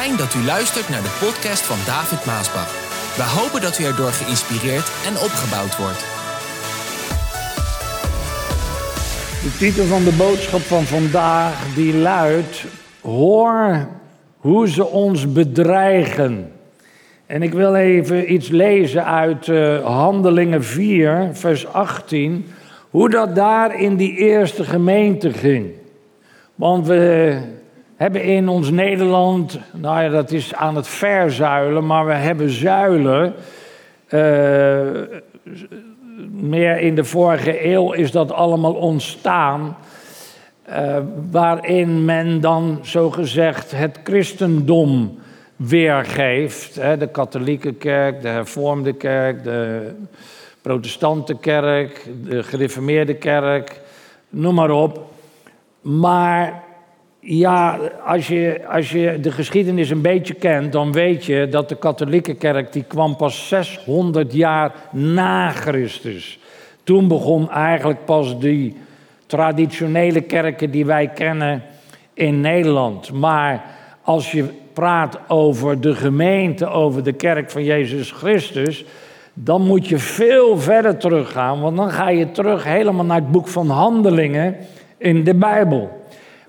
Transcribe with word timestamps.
Fijn 0.00 0.16
dat 0.16 0.34
u 0.34 0.44
luistert 0.44 0.88
naar 0.88 1.02
de 1.02 1.16
podcast 1.20 1.62
van 1.62 1.76
David 1.86 2.24
Maasbach. 2.24 2.72
We 3.16 3.40
hopen 3.40 3.60
dat 3.60 3.78
u 3.78 3.84
erdoor 3.84 4.12
geïnspireerd 4.12 4.92
en 5.06 5.14
opgebouwd 5.26 5.76
wordt. 5.76 6.02
De 9.42 9.56
titel 9.58 9.84
van 9.84 10.04
de 10.04 10.14
boodschap 10.18 10.60
van 10.60 10.82
vandaag 10.82 11.74
die 11.74 11.96
luidt: 11.96 12.64
Hoor 13.02 13.88
hoe 14.36 14.68
ze 14.68 14.86
ons 14.86 15.32
bedreigen. 15.32 16.52
En 17.26 17.42
ik 17.42 17.52
wil 17.52 17.74
even 17.74 18.32
iets 18.32 18.48
lezen 18.48 19.04
uit 19.04 19.46
uh, 19.46 19.84
Handelingen 19.84 20.64
4, 20.64 21.28
vers 21.32 21.66
18, 21.66 22.46
hoe 22.90 23.10
dat 23.10 23.34
daar 23.34 23.80
in 23.80 23.96
die 23.96 24.16
eerste 24.16 24.64
gemeente 24.64 25.32
ging. 25.32 25.72
Want 26.54 26.86
we 26.86 27.38
hebben 27.96 28.22
in 28.22 28.48
ons 28.48 28.70
Nederland, 28.70 29.58
nou 29.72 30.02
ja, 30.02 30.08
dat 30.08 30.30
is 30.30 30.54
aan 30.54 30.76
het 30.76 30.88
verzuilen, 30.88 31.86
maar 31.86 32.06
we 32.06 32.12
hebben 32.12 32.50
zuilen. 32.50 33.34
Uh, 34.10 34.20
meer 36.30 36.78
in 36.78 36.94
de 36.94 37.04
vorige 37.04 37.66
eeuw 37.66 37.92
is 37.92 38.10
dat 38.10 38.32
allemaal 38.32 38.74
ontstaan. 38.74 39.76
Uh, 40.70 40.98
waarin 41.30 42.04
men 42.04 42.40
dan 42.40 42.78
zogezegd 42.82 43.70
het 43.70 43.98
christendom 44.04 45.18
weergeeft. 45.56 46.74
Hè, 46.74 46.96
de 46.96 47.08
katholieke 47.08 47.72
kerk, 47.72 48.22
de 48.22 48.28
hervormde 48.28 48.92
kerk, 48.92 49.44
de 49.44 49.90
protestante 50.62 51.36
kerk, 51.36 52.08
de 52.24 52.42
gereformeerde 52.42 53.14
kerk, 53.14 53.80
noem 54.28 54.54
maar 54.54 54.70
op. 54.70 55.12
Maar 55.80 56.63
ja, 57.26 57.78
als 58.04 58.28
je, 58.28 58.60
als 58.68 58.90
je 58.90 59.18
de 59.20 59.32
geschiedenis 59.32 59.90
een 59.90 60.00
beetje 60.00 60.34
kent, 60.34 60.72
dan 60.72 60.92
weet 60.92 61.24
je 61.24 61.48
dat 61.48 61.68
de 61.68 61.76
katholieke 61.76 62.34
kerk 62.34 62.72
die 62.72 62.84
kwam 62.84 63.16
pas 63.16 63.48
600 63.48 64.32
jaar 64.32 64.72
na 64.90 65.50
Christus. 65.50 66.38
Toen 66.82 67.08
begon 67.08 67.50
eigenlijk 67.50 68.04
pas 68.04 68.38
die 68.38 68.76
traditionele 69.26 70.20
kerken 70.20 70.70
die 70.70 70.86
wij 70.86 71.08
kennen 71.08 71.62
in 72.14 72.40
Nederland. 72.40 73.12
Maar 73.12 73.64
als 74.02 74.32
je 74.32 74.44
praat 74.72 75.18
over 75.28 75.80
de 75.80 75.94
gemeente, 75.94 76.66
over 76.66 77.02
de 77.02 77.12
kerk 77.12 77.50
van 77.50 77.64
Jezus 77.64 78.10
Christus, 78.10 78.84
dan 79.34 79.62
moet 79.62 79.88
je 79.88 79.98
veel 79.98 80.58
verder 80.58 80.96
teruggaan, 80.96 81.60
want 81.60 81.76
dan 81.76 81.90
ga 81.90 82.08
je 82.08 82.30
terug 82.30 82.64
helemaal 82.64 83.04
naar 83.04 83.20
het 83.20 83.30
boek 83.30 83.48
van 83.48 83.70
Handelingen 83.70 84.56
in 84.98 85.24
de 85.24 85.34
Bijbel. 85.34 86.03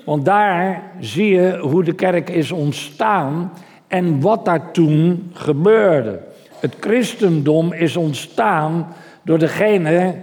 Want 0.05 0.25
daar 0.25 0.83
zie 0.99 1.33
je 1.33 1.57
hoe 1.57 1.83
de 1.83 1.93
kerk 1.93 2.29
is 2.29 2.51
ontstaan 2.51 3.51
en 3.87 4.21
wat 4.21 4.45
daar 4.45 4.71
toen 4.71 5.31
gebeurde. 5.33 6.19
Het 6.59 6.75
christendom 6.79 7.73
is 7.73 7.95
ontstaan 7.95 8.87
door 9.23 9.37
degene 9.37 10.15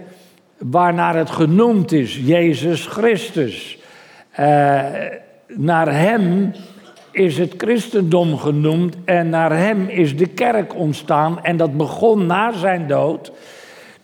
waarnaar 0.57 1.15
het 1.15 1.29
genoemd 1.29 1.91
is, 1.91 2.19
Jezus 2.23 2.85
Christus. 2.85 3.77
Uh, 4.39 4.81
naar 5.47 5.93
hem 5.93 6.51
is 7.11 7.37
het 7.37 7.53
christendom 7.57 8.37
genoemd 8.37 8.95
en 9.05 9.29
naar 9.29 9.57
hem 9.57 9.87
is 9.87 10.17
de 10.17 10.27
kerk 10.27 10.75
ontstaan. 10.75 11.43
En 11.43 11.57
dat 11.57 11.77
begon 11.77 12.25
na 12.25 12.51
zijn 12.51 12.87
dood, 12.87 13.31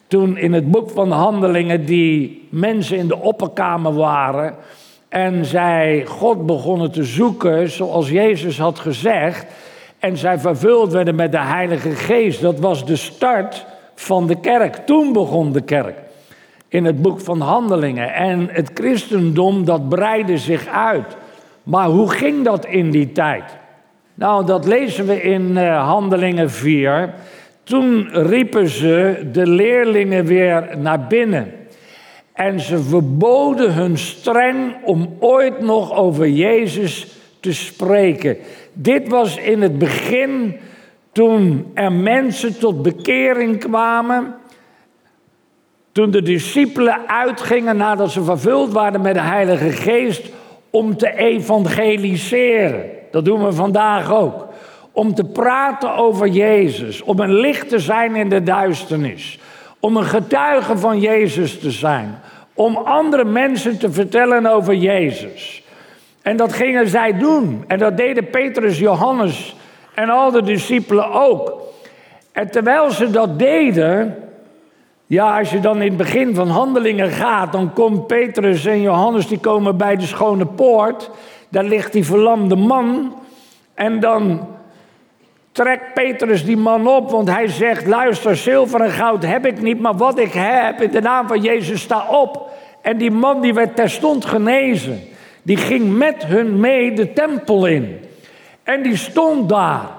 toen 0.07 0.37
in 0.37 0.53
het 0.53 0.71
boek 0.71 0.89
van 0.89 1.11
Handelingen 1.11 1.85
die 1.85 2.47
mensen 2.51 2.97
in 2.97 3.07
de 3.07 3.19
opperkamer 3.19 3.93
waren 3.93 4.55
en 5.09 5.45
zij 5.45 6.05
God 6.07 6.45
begonnen 6.45 6.91
te 6.91 7.03
zoeken 7.03 7.69
zoals 7.69 8.09
Jezus 8.09 8.59
had 8.59 8.79
gezegd. 8.79 9.45
En 9.99 10.17
zij 10.17 10.39
vervuld 10.39 10.91
werden 10.91 11.15
met 11.15 11.31
de 11.31 11.39
Heilige 11.39 11.89
Geest. 11.89 12.41
Dat 12.41 12.59
was 12.59 12.85
de 12.85 12.95
start 12.95 13.65
van 13.95 14.27
de 14.27 14.39
kerk. 14.39 14.75
Toen 14.75 15.13
begon 15.13 15.51
de 15.51 15.61
kerk. 15.61 15.97
In 16.67 16.85
het 16.85 17.01
boek 17.01 17.19
van 17.19 17.41
Handelingen. 17.41 18.13
En 18.13 18.49
het 18.51 18.71
christendom 18.73 19.65
dat 19.65 19.89
breidde 19.89 20.37
zich 20.37 20.67
uit. 20.67 21.17
Maar 21.63 21.87
hoe 21.87 22.11
ging 22.11 22.45
dat 22.45 22.65
in 22.65 22.91
die 22.91 23.11
tijd? 23.11 23.43
Nou, 24.13 24.45
dat 24.45 24.65
lezen 24.65 25.05
we 25.05 25.21
in 25.21 25.51
uh, 25.51 25.87
Handelingen 25.87 26.51
4. 26.51 27.13
Toen 27.63 28.09
riepen 28.11 28.69
ze 28.69 29.27
de 29.31 29.47
leerlingen 29.47 30.25
weer 30.25 30.77
naar 30.77 31.07
binnen. 31.07 31.58
En 32.39 32.59
ze 32.59 32.79
verboden 32.83 33.73
hun 33.73 33.97
streng 33.97 34.75
om 34.83 35.15
ooit 35.19 35.61
nog 35.61 35.93
over 35.93 36.27
Jezus 36.27 37.07
te 37.39 37.53
spreken. 37.53 38.37
Dit 38.73 39.07
was 39.07 39.37
in 39.37 39.61
het 39.61 39.77
begin 39.77 40.59
toen 41.11 41.71
er 41.73 41.91
mensen 41.91 42.59
tot 42.59 42.81
bekering 42.81 43.59
kwamen. 43.59 44.35
Toen 45.91 46.11
de 46.11 46.21
discipelen 46.21 47.07
uitgingen 47.07 47.77
nadat 47.77 48.11
ze 48.11 48.23
vervuld 48.23 48.73
waren 48.73 49.01
met 49.01 49.13
de 49.13 49.21
Heilige 49.21 49.69
Geest 49.69 50.29
om 50.69 50.97
te 50.97 51.17
evangeliseren. 51.17 52.85
Dat 53.11 53.25
doen 53.25 53.43
we 53.43 53.53
vandaag 53.53 54.13
ook. 54.13 54.47
Om 54.91 55.13
te 55.13 55.23
praten 55.23 55.95
over 55.95 56.27
Jezus, 56.27 57.01
om 57.01 57.19
een 57.19 57.33
licht 57.33 57.69
te 57.69 57.79
zijn 57.79 58.15
in 58.15 58.29
de 58.29 58.43
duisternis, 58.43 59.39
om 59.79 59.97
een 59.97 60.05
getuige 60.05 60.77
van 60.77 60.99
Jezus 60.99 61.59
te 61.59 61.71
zijn, 61.71 62.19
om 62.59 62.77
andere 62.77 63.23
mensen 63.23 63.77
te 63.79 63.91
vertellen 63.91 64.45
over 64.45 64.73
Jezus. 64.73 65.63
En 66.21 66.37
dat 66.37 66.53
gingen 66.53 66.87
zij 66.87 67.17
doen. 67.17 67.63
En 67.67 67.79
dat 67.79 67.97
deden 67.97 68.29
Petrus, 68.29 68.79
Johannes 68.79 69.55
en 69.93 70.09
al 70.09 70.31
de 70.31 70.43
discipelen 70.43 71.11
ook. 71.11 71.61
En 72.31 72.51
terwijl 72.51 72.91
ze 72.91 73.09
dat 73.09 73.39
deden, 73.39 74.15
ja, 75.05 75.39
als 75.39 75.51
je 75.51 75.59
dan 75.59 75.81
in 75.81 75.87
het 75.87 75.97
begin 75.97 76.35
van 76.35 76.47
handelingen 76.47 77.09
gaat, 77.09 77.51
dan 77.51 77.73
komt 77.73 78.07
Petrus 78.07 78.65
en 78.65 78.81
Johannes, 78.81 79.27
die 79.27 79.39
komen 79.39 79.77
bij 79.77 79.95
de 79.95 80.05
schone 80.05 80.45
poort. 80.45 81.09
Daar 81.49 81.63
ligt 81.63 81.93
die 81.93 82.05
verlamde 82.05 82.55
man. 82.55 83.15
En 83.73 83.99
dan 83.99 84.47
trekt 85.51 85.93
Petrus 85.93 86.45
die 86.45 86.57
man 86.57 86.87
op, 86.87 87.11
want 87.11 87.29
hij 87.29 87.47
zegt: 87.47 87.87
Luister, 87.87 88.35
zilver 88.35 88.81
en 88.81 88.91
goud 88.91 89.25
heb 89.25 89.45
ik 89.45 89.61
niet, 89.61 89.79
maar 89.79 89.97
wat 89.97 90.19
ik 90.19 90.33
heb, 90.33 90.81
in 90.81 90.91
de 90.91 91.01
naam 91.01 91.27
van 91.27 91.41
Jezus, 91.41 91.81
sta 91.81 92.07
op. 92.09 92.51
En 92.81 92.97
die 92.97 93.11
man 93.11 93.41
die 93.41 93.53
werd 93.53 93.75
terstond 93.75 94.25
genezen. 94.25 95.01
Die 95.41 95.57
ging 95.57 95.97
met 95.97 96.25
hun 96.25 96.59
mee 96.59 96.93
de 96.93 97.13
tempel 97.13 97.65
in. 97.65 97.99
En 98.63 98.81
die 98.81 98.95
stond 98.95 99.49
daar. 99.49 99.89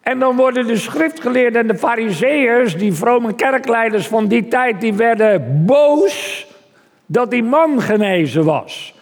En 0.00 0.18
dan 0.18 0.36
worden 0.36 0.66
de 0.66 0.76
schriftgeleerden 0.76 1.60
en 1.60 1.66
de 1.66 1.78
fariseërs, 1.78 2.76
die 2.76 2.92
vrome 2.92 3.34
kerkleiders 3.34 4.06
van 4.06 4.26
die 4.26 4.48
tijd, 4.48 4.80
die 4.80 4.94
werden 4.94 5.62
boos 5.66 6.46
dat 7.06 7.30
die 7.30 7.42
man 7.42 7.80
genezen 7.80 8.44
was. 8.44 8.94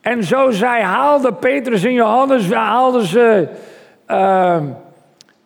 En 0.00 0.24
zo 0.24 0.50
zij 0.50 0.82
haalden 0.82 1.38
Petrus 1.38 1.84
en 1.84 1.92
Johannes, 1.92 2.50
haalden 2.52 3.06
ze 3.06 3.48
uh, 4.10 4.62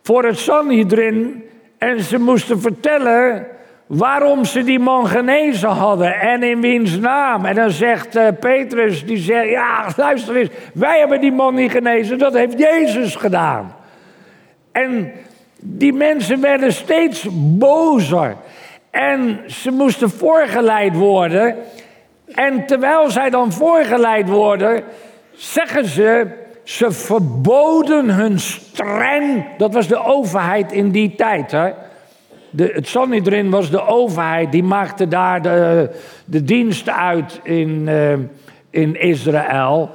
voor 0.01 0.23
het 0.23 0.37
Sanhedrin 0.37 1.43
en 1.77 2.01
ze 2.01 2.19
moesten 2.19 2.61
vertellen 2.61 3.47
waarom 3.87 4.45
ze 4.45 4.63
die 4.63 4.79
man 4.79 5.07
genezen 5.07 5.69
hadden 5.69 6.19
en 6.19 6.43
in 6.43 6.61
wiens 6.61 6.97
naam. 6.97 7.45
En 7.45 7.55
dan 7.55 7.71
zegt 7.71 8.15
uh, 8.15 8.27
Petrus, 8.39 9.05
die 9.05 9.17
zegt, 9.17 9.49
ja 9.49 9.87
luister 9.95 10.35
eens, 10.35 10.49
wij 10.73 10.99
hebben 10.99 11.21
die 11.21 11.31
man 11.31 11.55
niet 11.55 11.71
genezen, 11.71 12.17
dat 12.17 12.33
heeft 12.33 12.59
Jezus 12.59 13.15
gedaan. 13.15 13.75
En 14.71 15.11
die 15.59 15.93
mensen 15.93 16.41
werden 16.41 16.73
steeds 16.73 17.27
bozer 17.31 18.35
en 18.89 19.39
ze 19.47 19.71
moesten 19.71 20.09
voorgeleid 20.09 20.95
worden. 20.95 21.55
En 22.25 22.65
terwijl 22.65 23.09
zij 23.09 23.29
dan 23.29 23.51
voorgeleid 23.51 24.29
worden, 24.29 24.83
zeggen 25.31 25.85
ze, 25.85 26.27
ze 26.63 26.91
verboden 26.91 28.09
hun 28.09 28.39
streng, 28.39 29.45
dat 29.57 29.73
was 29.73 29.87
de 29.87 30.03
overheid 30.03 30.71
in 30.71 30.91
die 30.91 31.15
tijd. 31.15 31.51
Hè? 31.51 31.69
De, 32.49 32.71
het 32.73 32.87
Sanhedrin 32.87 33.49
was 33.49 33.69
de 33.69 33.87
overheid, 33.87 34.51
die 34.51 34.63
maakte 34.63 35.07
daar 35.07 35.41
de, 35.41 35.89
de 36.25 36.43
diensten 36.43 36.95
uit 36.95 37.39
in, 37.43 37.87
uh, 37.87 38.13
in 38.69 38.99
Israël. 38.99 39.89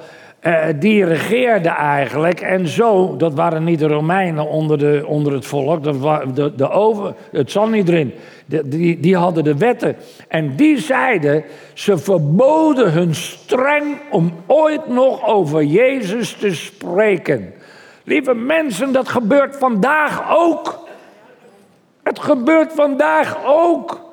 Uh, 0.47 0.65
die 0.79 1.05
regeerde 1.05 1.69
eigenlijk. 1.69 2.41
En 2.41 2.69
zo, 2.69 3.17
dat 3.17 3.35
waren 3.35 3.65
niet 3.65 3.79
de 3.79 3.87
Romeinen 3.87 4.49
onder, 4.49 4.79
de, 4.79 5.03
onder 5.07 5.33
het 5.33 5.47
volk, 5.47 5.85
dat 5.85 6.37
de, 6.37 6.55
de 6.55 6.71
over, 6.71 7.15
het 7.33 7.51
Sanhedrin. 7.51 8.15
De, 8.47 8.69
die, 8.69 9.01
die 9.01 9.17
hadden 9.17 9.45
de 9.45 9.57
wetten. 9.57 9.97
En 10.29 10.57
die 10.57 10.79
zeiden, 10.79 11.45
ze 11.75 11.99
verboden 11.99 12.93
hun 12.93 13.15
streng 13.15 13.97
om 14.11 14.33
ooit 14.47 14.89
nog 14.89 15.27
over 15.27 15.63
Jezus 15.65 16.33
te 16.33 16.55
spreken. 16.55 17.53
Lieve 18.05 18.35
mensen, 18.35 18.93
dat 18.93 19.09
gebeurt 19.09 19.57
vandaag 19.57 20.37
ook. 20.37 20.89
Het 22.03 22.19
gebeurt 22.19 22.73
vandaag 22.73 23.37
ook. 23.47 24.06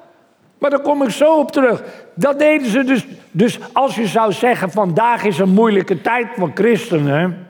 Maar 0.64 0.72
daar 0.72 0.82
kom 0.82 1.04
ik 1.04 1.10
zo 1.10 1.38
op 1.38 1.52
terug. 1.52 1.84
Dat 2.14 2.40
deden 2.40 2.68
ze 2.68 2.84
dus. 2.84 3.06
Dus 3.32 3.60
als 3.74 3.96
je 3.96 4.08
zou 4.08 4.32
zeggen: 4.32 4.72
vandaag 4.72 5.24
is 5.24 5.40
een 5.40 5.50
moeilijke 5.50 6.02
tijd 6.02 6.28
voor 6.38 6.52
christenen. 6.54 7.48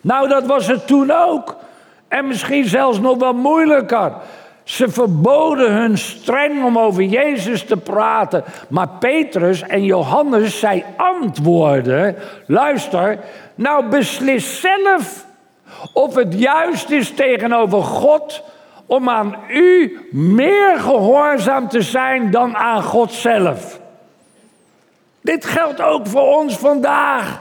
Nou, 0.00 0.28
dat 0.28 0.46
was 0.46 0.66
het 0.66 0.86
toen 0.86 1.10
ook. 1.10 1.56
En 2.08 2.26
misschien 2.26 2.64
zelfs 2.64 3.00
nog 3.00 3.18
wel 3.18 3.32
moeilijker. 3.32 4.12
Ze 4.64 4.88
verboden 4.88 5.72
hun 5.72 5.98
streng 5.98 6.64
om 6.64 6.78
over 6.78 7.02
Jezus 7.02 7.64
te 7.64 7.76
praten. 7.76 8.44
Maar 8.68 8.88
Petrus 8.88 9.62
en 9.62 9.84
Johannes, 9.84 10.58
zij 10.58 10.84
antwoorden: 10.96 12.16
luister, 12.46 13.18
nou 13.54 13.88
beslis 13.88 14.60
zelf 14.60 15.26
of 15.92 16.14
het 16.14 16.38
juist 16.38 16.90
is 16.90 17.10
tegenover 17.10 17.82
God 17.82 18.42
om 18.86 19.08
aan 19.08 19.36
u 19.48 19.98
meer 20.10 20.78
gehoorzaam 20.78 21.68
te 21.68 21.82
zijn 21.82 22.30
dan 22.30 22.56
aan 22.56 22.82
God 22.82 23.12
zelf. 23.12 23.80
Dit 25.20 25.44
geldt 25.44 25.80
ook 25.80 26.06
voor 26.06 26.36
ons 26.36 26.56
vandaag. 26.56 27.40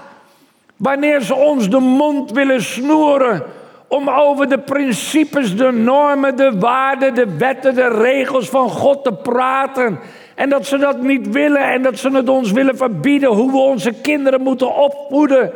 Wanneer 0.76 1.22
ze 1.22 1.36
ons 1.36 1.70
de 1.70 1.80
mond 1.80 2.32
willen 2.32 2.62
snoeren 2.62 3.44
om 3.88 4.10
over 4.10 4.50
de 4.50 4.60
principes, 4.60 5.56
de 5.58 5.72
normen, 5.72 6.36
de 6.36 6.60
waarden, 6.60 7.14
de 7.14 7.38
wetten, 7.38 7.76
de 7.76 7.88
regels 7.88 8.50
van 8.50 8.70
God 8.70 9.04
te 9.04 9.14
praten. 9.14 10.00
En 10.36 10.50
dat 10.50 10.66
ze 10.66 10.78
dat 10.78 11.02
niet 11.02 11.30
willen 11.30 11.72
en 11.72 11.82
dat 11.82 11.98
ze 11.98 12.10
het 12.10 12.30
ons 12.30 12.52
willen 12.52 12.78
verbieden 12.78 13.30
hoe 13.30 13.52
we 13.52 13.58
onze 13.58 13.92
kinderen 13.92 14.42
moeten 14.42 14.76
opvoeden. 14.76 15.52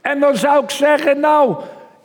En 0.00 0.20
dan 0.20 0.36
zou 0.36 0.62
ik 0.62 0.70
zeggen, 0.70 1.20
nou, 1.20 1.56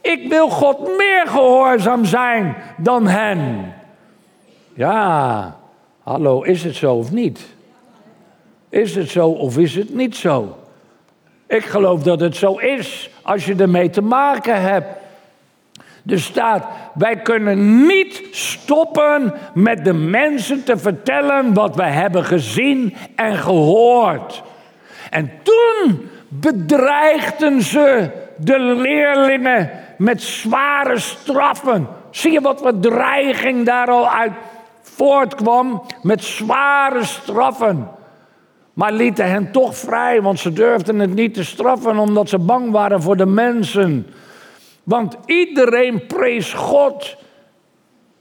ik 0.08 0.30
wil 0.30 0.50
God 0.50 0.98
meer 0.98 1.28
gehoorzaam 1.28 2.06
zijn 2.06 2.56
dan 2.78 3.08
hen. 3.08 3.74
Ja, 4.74 5.56
hallo, 6.04 6.42
is 6.42 6.64
het 6.64 6.76
zo 6.76 6.96
of 6.96 7.12
niet? 7.12 7.46
Is 8.70 8.96
het 8.96 9.10
zo 9.10 9.30
of 9.30 9.58
is 9.58 9.76
het 9.76 9.96
niet 9.96 10.16
zo? 10.16 10.58
Ik 11.48 11.66
geloof 11.66 12.04
dat 12.04 12.20
het 12.20 12.36
zo 12.36 12.54
is 12.54 13.10
als 13.22 13.46
je 13.46 13.56
ermee 13.56 13.90
te 13.90 14.02
maken 14.02 14.62
hebt. 14.62 14.88
Er 16.06 16.20
staat, 16.20 16.66
wij 16.94 17.16
kunnen 17.16 17.86
niet 17.86 18.24
stoppen 18.32 19.34
met 19.54 19.86
de 19.86 19.94
mensen 19.94 20.64
te 20.64 20.78
vertellen 20.78 21.54
wat 21.54 21.76
we 21.76 21.84
hebben 21.84 22.24
gezien 22.24 22.96
en 23.16 23.36
gehoord. 23.36 24.44
En 25.10 25.32
toen 25.44 26.10
bedreigden 26.28 27.62
ze 27.62 28.10
de 28.38 28.60
leerlingen 28.60 29.70
met 29.98 30.22
zware 30.22 31.00
straffen. 31.00 31.88
Zie 32.10 32.32
je 32.32 32.42
wat 32.42 32.62
voor 32.62 32.80
dreiging 32.80 33.66
daar 33.66 33.88
al 33.88 34.10
uit 34.10 34.32
voortkwam? 34.82 35.82
Met 36.02 36.24
zware 36.24 37.04
straffen. 37.04 37.90
Maar 38.74 38.92
lieten 38.92 39.30
hen 39.30 39.52
toch 39.52 39.78
vrij, 39.78 40.22
want 40.22 40.40
ze 40.40 40.54
durfden 40.54 41.00
het 41.00 41.14
niet 41.14 41.34
te 41.34 41.44
straffen 41.44 41.98
omdat 41.98 42.30
ze 42.30 42.40
bang 42.40 42.72
waren 42.72 43.02
voor 43.02 43.18
de 43.18 43.26
mensen. 43.26 44.08
Want 44.84 45.18
iedereen 45.26 46.08
prees 46.08 46.54
God 46.54 47.18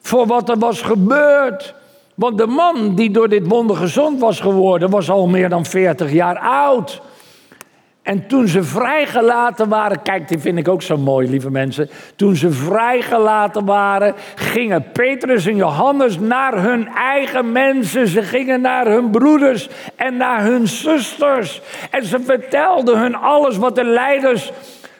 voor 0.01 0.27
wat 0.27 0.49
er 0.49 0.59
was 0.59 0.83
gebeurd. 0.83 1.75
Want 2.15 2.39
de 2.39 2.47
man 2.47 2.95
die 2.95 3.11
door 3.11 3.29
dit 3.29 3.47
wonder 3.47 3.77
gezond 3.77 4.21
was 4.21 4.41
geworden, 4.41 4.91
was 4.91 5.11
al 5.11 5.27
meer 5.27 5.49
dan 5.49 5.65
40 5.65 6.13
jaar 6.13 6.39
oud. 6.39 7.01
En 8.07 8.27
toen 8.27 8.49
ze 8.49 8.63
vrijgelaten 8.63 9.69
waren, 9.69 10.03
kijk, 10.03 10.29
die 10.29 10.39
vind 10.39 10.59
ik 10.59 10.69
ook 10.69 10.83
zo 10.83 10.97
mooi, 10.97 11.29
lieve 11.29 11.51
mensen. 11.51 11.91
Toen 12.17 12.37
ze 12.37 12.51
vrijgelaten 12.51 13.65
waren, 13.65 14.15
gingen 14.35 14.91
Petrus 14.93 15.47
en 15.47 15.57
Johannes 15.57 16.19
naar 16.19 16.63
hun 16.63 16.89
eigen 16.89 17.53
mensen. 17.53 18.09
Ze 18.09 18.23
gingen 18.23 18.61
naar 18.61 18.87
hun 18.87 19.11
broeders 19.11 19.69
en 19.97 20.17
naar 20.17 20.43
hun 20.43 20.67
zusters. 20.67 21.63
En 21.91 22.05
ze 22.05 22.21
vertelden 22.21 22.99
hun 22.99 23.15
alles 23.15 23.57
wat 23.57 23.75
de 23.75 23.85
leiders 23.85 24.53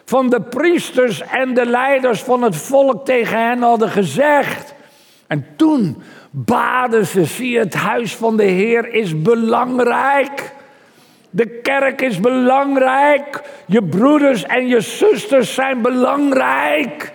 van 0.05 0.31
de 0.31 0.41
priesters 0.41 1.21
en 1.21 1.55
de 1.55 1.67
leiders 1.67 2.23
van 2.23 2.43
het 2.43 2.57
volk 2.57 3.05
tegen 3.05 3.49
hen 3.49 3.63
hadden 3.63 3.91
gezegd. 3.91 4.75
En 5.27 5.47
toen 5.57 6.03
baden 6.31 7.07
ze, 7.07 7.25
zie 7.25 7.59
het 7.59 7.75
huis 7.75 8.17
van 8.17 8.37
de 8.37 8.45
Heer 8.45 8.93
is 8.93 9.23
belangrijk. 9.23 10.55
De 11.31 11.47
kerk 11.47 12.03
is 12.03 12.21
belangrijk. 12.21 13.43
Je 13.67 13.83
broeders 13.83 14.45
en 14.45 14.67
je 14.67 14.81
zusters 14.81 15.55
zijn 15.55 15.83
belangrijk. 15.83 17.13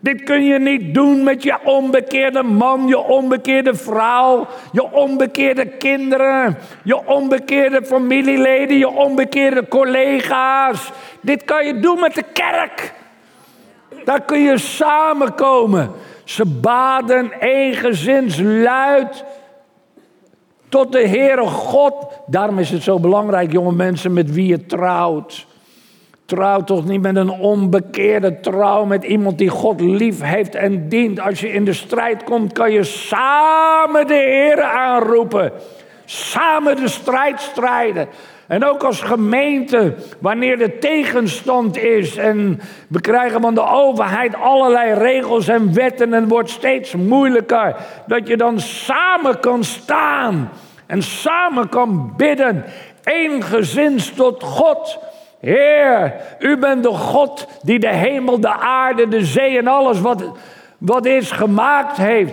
Dit 0.00 0.22
kun 0.22 0.44
je 0.44 0.58
niet 0.58 0.94
doen 0.94 1.24
met 1.24 1.42
je 1.42 1.56
onbekeerde 1.64 2.42
man, 2.42 2.86
je 2.86 2.98
onbekeerde 2.98 3.74
vrouw, 3.74 4.46
je 4.72 4.92
onbekeerde 4.92 5.66
kinderen, 5.66 6.58
je 6.82 7.06
onbekeerde 7.06 7.84
familieleden, 7.84 8.78
je 8.78 8.88
onbekeerde 8.88 9.68
collega's. 9.68 10.90
Dit 11.20 11.44
kan 11.44 11.66
je 11.66 11.78
doen 11.78 12.00
met 12.00 12.14
de 12.14 12.24
kerk. 12.32 12.92
Daar 14.04 14.22
kun 14.22 14.40
je 14.42 14.58
samenkomen. 14.58 15.90
Ze 16.24 16.44
baden 16.46 17.32
eengezins 17.40 18.40
luid 18.40 19.24
tot 20.68 20.92
de 20.92 21.08
Heere 21.08 21.46
God. 21.46 21.94
Daarom 22.26 22.58
is 22.58 22.70
het 22.70 22.82
zo 22.82 22.98
belangrijk, 22.98 23.52
jonge 23.52 23.72
mensen, 23.72 24.12
met 24.12 24.32
wie 24.32 24.46
je 24.46 24.66
trouwt. 24.66 25.46
Trouw 26.24 26.64
toch 26.64 26.84
niet 26.84 27.00
met 27.00 27.16
een 27.16 27.30
onbekeerde 27.30 28.40
trouw, 28.40 28.84
met 28.84 29.04
iemand 29.04 29.38
die 29.38 29.48
God 29.48 29.80
lief 29.80 30.20
heeft 30.22 30.54
en 30.54 30.88
dient. 30.88 31.20
Als 31.20 31.40
je 31.40 31.52
in 31.52 31.64
de 31.64 31.72
strijd 31.72 32.24
komt, 32.24 32.52
kan 32.52 32.72
je 32.72 32.84
samen 32.84 34.06
de 34.06 34.14
Heer 34.14 34.62
aanroepen. 34.62 35.52
Samen 36.04 36.76
de 36.76 36.88
strijd 36.88 37.40
strijden. 37.40 38.08
En 38.48 38.64
ook 38.64 38.82
als 38.82 39.00
gemeente, 39.00 39.94
wanneer 40.18 40.60
er 40.60 40.78
tegenstand 40.78 41.76
is 41.76 42.16
en 42.16 42.60
we 42.88 43.00
krijgen 43.00 43.40
van 43.40 43.54
de 43.54 43.66
overheid 43.66 44.34
allerlei 44.34 44.92
regels 44.92 45.48
en 45.48 45.74
wetten 45.74 46.14
en 46.14 46.20
het 46.20 46.30
wordt 46.30 46.50
steeds 46.50 46.94
moeilijker, 46.94 47.76
dat 48.06 48.28
je 48.28 48.36
dan 48.36 48.60
samen 48.60 49.40
kan 49.40 49.64
staan 49.64 50.50
en 50.86 51.02
samen 51.02 51.68
kan 51.68 52.12
bidden, 52.16 52.64
eengezins 53.04 54.12
tot 54.12 54.42
God. 54.42 54.98
Heer, 55.40 56.14
u 56.38 56.56
bent 56.56 56.82
de 56.82 56.88
God 56.88 57.46
die 57.62 57.78
de 57.78 57.94
hemel, 57.94 58.40
de 58.40 58.52
aarde, 58.52 59.08
de 59.08 59.24
zee 59.24 59.58
en 59.58 59.66
alles 59.66 60.00
wat, 60.00 60.24
wat 60.78 61.06
is 61.06 61.30
gemaakt 61.30 61.96
heeft. 61.96 62.32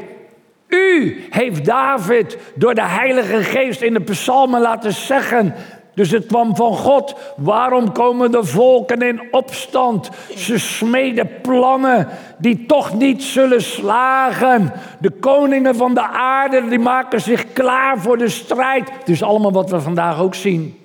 U 0.68 1.24
heeft 1.30 1.66
David 1.66 2.38
door 2.56 2.74
de 2.74 2.86
Heilige 2.86 3.44
Geest 3.44 3.82
in 3.82 3.94
de 3.94 4.02
psalmen 4.02 4.62
laten 4.62 4.94
zeggen: 4.94 5.54
dus 5.96 6.12
het 6.12 6.26
kwam 6.26 6.56
van 6.56 6.74
God. 6.74 7.16
Waarom 7.36 7.92
komen 7.92 8.32
de 8.32 8.44
volken 8.44 9.02
in 9.02 9.22
opstand? 9.32 10.10
Ze 10.36 10.60
smeden 10.60 11.30
plannen 11.42 12.08
die 12.38 12.66
toch 12.66 12.94
niet 12.94 13.24
zullen 13.24 13.62
slagen. 13.62 14.74
De 15.00 15.10
koningen 15.10 15.75
van 15.75 15.94
de 15.94 16.08
aarde 16.08 16.68
die 16.68 16.80
maken 16.80 17.22
zich 17.22 17.54
klaar 17.54 18.00
voor 18.00 18.18
de 18.18 18.30
strijd. 18.30 18.92
Het 19.00 19.10
is 19.10 19.24
allemaal 19.24 19.52
wat 19.52 19.70
we 19.70 19.82
vandaag 19.82 20.20
ook 20.20 20.36
zien. 20.36 20.80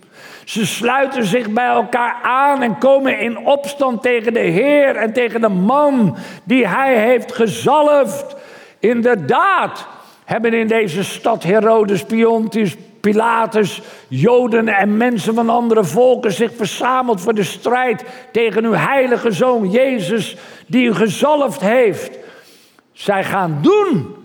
Ze 0.45 0.67
sluiten 0.67 1.25
zich 1.25 1.51
bij 1.51 1.69
elkaar 1.69 2.17
aan 2.23 2.63
en 2.63 2.79
komen 2.79 3.21
in 3.21 3.47
opstand 3.47 4.03
tegen 4.03 4.33
de 4.33 4.41
Heer 4.41 4.97
en 4.97 5.13
tegen 5.13 5.41
de 5.41 5.49
man 5.49 6.17
die 6.45 6.67
hij 6.67 6.97
heeft 6.97 7.33
gezalfd. 7.33 8.37
Inderdaad 8.79 9.87
hebben 10.25 10.53
in 10.53 10.67
deze 10.67 11.05
stad 11.05 11.43
Herodes, 11.43 12.05
Piontius, 12.05 12.77
Pilatus, 13.01 13.83
Joden 14.09 14.69
en 14.69 14.97
mensen 14.97 15.35
van 15.35 15.49
andere 15.49 15.85
volken 15.85 16.33
zich 16.33 16.53
verzameld 16.57 17.21
voor 17.21 17.35
de 17.35 17.45
strijd 17.45 18.05
tegen 18.33 18.65
uw 18.65 18.73
heilige 18.73 19.33
zoon 19.33 19.71
Jezus, 19.71 20.37
die 20.67 20.87
u 20.87 20.95
gezalfd 20.95 21.61
heeft. 21.61 22.19
Zij 22.93 23.25
gaan 23.25 23.59
doen 23.63 24.17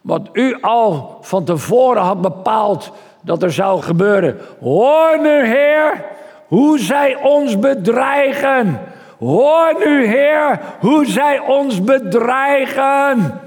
wat 0.00 0.28
u 0.32 0.56
al 0.60 1.18
van 1.20 1.44
tevoren 1.44 2.02
had 2.02 2.20
bepaald 2.20 2.92
dat 3.20 3.42
er 3.42 3.52
zou 3.52 3.82
gebeuren. 3.82 4.38
Hoor 4.60 5.18
nu, 5.20 5.46
Heer, 5.46 6.04
hoe 6.46 6.78
zij 6.78 7.16
ons 7.22 7.58
bedreigen. 7.58 8.80
Hoor 9.18 9.74
nu, 9.84 10.06
Heer, 10.06 10.60
hoe 10.80 11.06
zij 11.06 11.38
ons 11.38 11.82
bedreigen. 11.82 13.40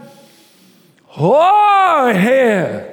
Hoor, 1.06 2.10
Heer. 2.10 2.91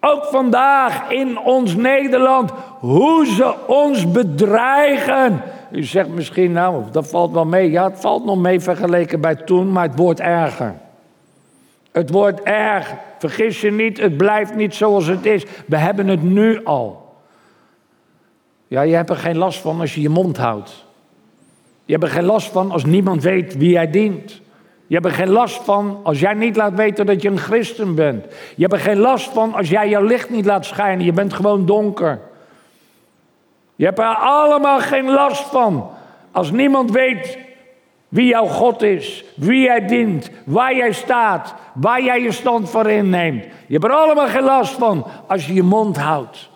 Ook 0.00 0.24
vandaag 0.24 1.10
in 1.10 1.38
ons 1.38 1.74
Nederland, 1.74 2.50
hoe 2.78 3.26
ze 3.26 3.54
ons 3.66 4.10
bedreigen. 4.10 5.42
U 5.70 5.82
zegt 5.84 6.08
misschien, 6.08 6.52
nou, 6.52 6.84
dat 6.90 7.08
valt 7.08 7.32
wel 7.32 7.44
mee. 7.44 7.70
Ja, 7.70 7.84
het 7.84 8.00
valt 8.00 8.24
nog 8.24 8.38
mee 8.38 8.60
vergeleken 8.60 9.20
bij 9.20 9.34
toen, 9.34 9.72
maar 9.72 9.88
het 9.88 9.98
wordt 9.98 10.20
erger. 10.20 10.74
Het 11.92 12.10
wordt 12.10 12.42
erg. 12.42 12.94
Vergis 13.18 13.60
je 13.60 13.70
niet, 13.70 14.00
het 14.00 14.16
blijft 14.16 14.54
niet 14.54 14.74
zoals 14.74 15.06
het 15.06 15.26
is. 15.26 15.44
We 15.66 15.76
hebben 15.76 16.08
het 16.08 16.22
nu 16.22 16.64
al. 16.64 17.14
Ja, 18.66 18.82
je 18.82 18.94
hebt 18.94 19.10
er 19.10 19.16
geen 19.16 19.36
last 19.36 19.58
van 19.60 19.80
als 19.80 19.94
je 19.94 20.00
je 20.00 20.08
mond 20.08 20.36
houdt. 20.36 20.86
Je 21.84 21.92
hebt 21.92 22.04
er 22.04 22.10
geen 22.10 22.24
last 22.24 22.50
van 22.50 22.70
als 22.70 22.84
niemand 22.84 23.22
weet 23.22 23.56
wie 23.56 23.70
jij 23.70 23.90
dient. 23.90 24.40
Je 24.88 24.94
hebt 24.94 25.06
er 25.06 25.12
geen 25.12 25.30
last 25.30 25.64
van 25.64 26.00
als 26.02 26.20
jij 26.20 26.34
niet 26.34 26.56
laat 26.56 26.74
weten 26.74 27.06
dat 27.06 27.22
je 27.22 27.28
een 27.28 27.38
christen 27.38 27.94
bent. 27.94 28.24
Je 28.56 28.62
hebt 28.62 28.72
er 28.72 28.80
geen 28.80 28.98
last 28.98 29.30
van 29.30 29.54
als 29.54 29.68
jij 29.68 29.88
je 29.88 30.02
licht 30.02 30.30
niet 30.30 30.44
laat 30.44 30.64
schijnen. 30.64 31.04
Je 31.04 31.12
bent 31.12 31.32
gewoon 31.32 31.66
donker. 31.66 32.20
Je 33.74 33.84
hebt 33.84 33.98
er 33.98 34.14
allemaal 34.14 34.80
geen 34.80 35.10
last 35.10 35.42
van 35.42 35.90
als 36.32 36.50
niemand 36.50 36.90
weet 36.90 37.38
Wie 38.08 38.26
jouw 38.26 38.46
God 38.46 38.82
is, 38.82 39.24
wie 39.36 39.62
jij 39.62 39.86
dient, 39.86 40.30
waar 40.44 40.76
jij 40.76 40.92
staat, 40.92 41.54
waar 41.74 42.02
jij 42.02 42.22
je 42.22 42.32
stand 42.32 42.70
voor 42.70 42.90
inneemt. 42.90 43.44
Je 43.44 43.72
hebt 43.72 43.84
er 43.84 43.92
allemaal 43.92 44.28
geen 44.28 44.44
last 44.44 44.72
van 44.72 45.06
als 45.26 45.46
je 45.46 45.54
je 45.54 45.62
mond 45.62 45.96
houdt. 45.96 46.50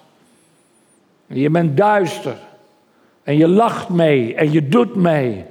Je 1.27 1.51
bent 1.51 1.77
duister. 1.77 2.37
En 3.23 3.37
je 3.37 3.49
lacht 3.49 3.89
mee 3.89 4.35
en 4.35 4.53
je 4.53 4.69
doet 4.69 4.95
mee. 4.95 5.45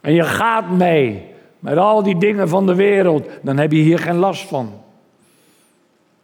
En 0.00 0.14
je 0.14 0.24
gaat 0.24 0.70
mee 0.70 1.33
met 1.64 1.78
al 1.78 2.02
die 2.02 2.18
dingen 2.18 2.48
van 2.48 2.66
de 2.66 2.74
wereld. 2.74 3.28
Dan 3.42 3.58
heb 3.58 3.72
je 3.72 3.78
hier 3.78 3.98
geen 3.98 4.16
last 4.16 4.48
van. 4.48 4.72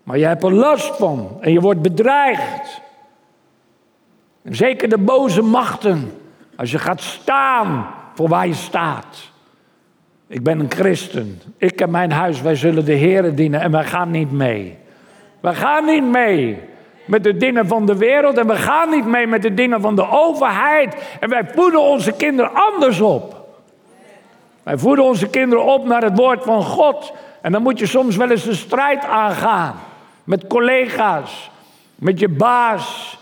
Maar 0.02 0.18
je 0.18 0.26
hebt 0.26 0.42
er 0.42 0.52
last 0.52 0.97
van 0.97 1.37
en 1.40 1.52
je 1.52 1.61
wordt 1.61 1.82
bedreigd. 1.82 2.80
Zeker 4.44 4.88
de 4.88 4.99
boze 4.99 5.42
machten. 5.42 6.12
Als 6.56 6.70
je 6.70 6.78
gaat 6.78 7.00
staan 7.00 7.87
voor 8.14 8.28
waar 8.28 8.47
je 8.47 8.54
staat. 8.54 9.30
Ik 10.26 10.42
ben 10.42 10.61
een 10.61 10.70
christen. 10.70 11.40
Ik 11.56 11.80
en 11.80 11.90
mijn 11.90 12.12
huis, 12.12 12.40
wij 12.40 12.54
zullen 12.54 12.85
de 12.85 12.92
Heer 12.92 13.35
dienen 13.35 13.61
en 13.61 13.70
wij 13.70 13.85
gaan 13.85 14.11
niet 14.11 14.32
mee. 14.32 14.78
We 15.40 15.54
gaan 15.54 15.85
niet 15.85 16.04
mee 16.04 16.59
met 17.04 17.25
de 17.25 17.37
dingen 17.37 17.66
van 17.66 17.87
de 17.87 17.97
wereld 17.97 18.38
en 18.38 18.47
we 18.47 18.56
gaan 18.56 18.90
niet 18.90 19.06
mee 19.06 19.26
met 19.26 19.42
de 19.42 19.54
dingen 19.54 19.80
van 19.80 19.97
de 19.97 20.09
overheid. 20.11 21.16
En 21.20 21.28
wij 21.28 21.44
voeden 21.54 21.82
onze 21.82 22.12
kinderen 22.12 22.50
anders 22.54 23.00
op. 23.00 23.39
Wij 24.62 24.79
voeden 24.79 25.05
onze 25.05 25.29
kinderen 25.29 25.64
op 25.64 25.85
naar 25.85 26.02
het 26.02 26.17
woord 26.17 26.45
van 26.45 26.62
God. 26.62 27.12
En 27.43 27.52
dan 27.52 27.62
moet 27.62 27.79
je 27.79 27.87
soms 27.87 28.17
wel 28.17 28.31
eens 28.31 28.45
de 28.45 28.55
strijd 28.55 29.05
aangaan. 29.05 29.75
Met 30.25 30.47
collega's, 30.47 31.50
met 31.95 32.19
je 32.19 32.29
baas, 32.29 33.19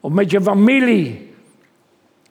of 0.00 0.12
met 0.12 0.30
je 0.30 0.42
familie, 0.42 1.34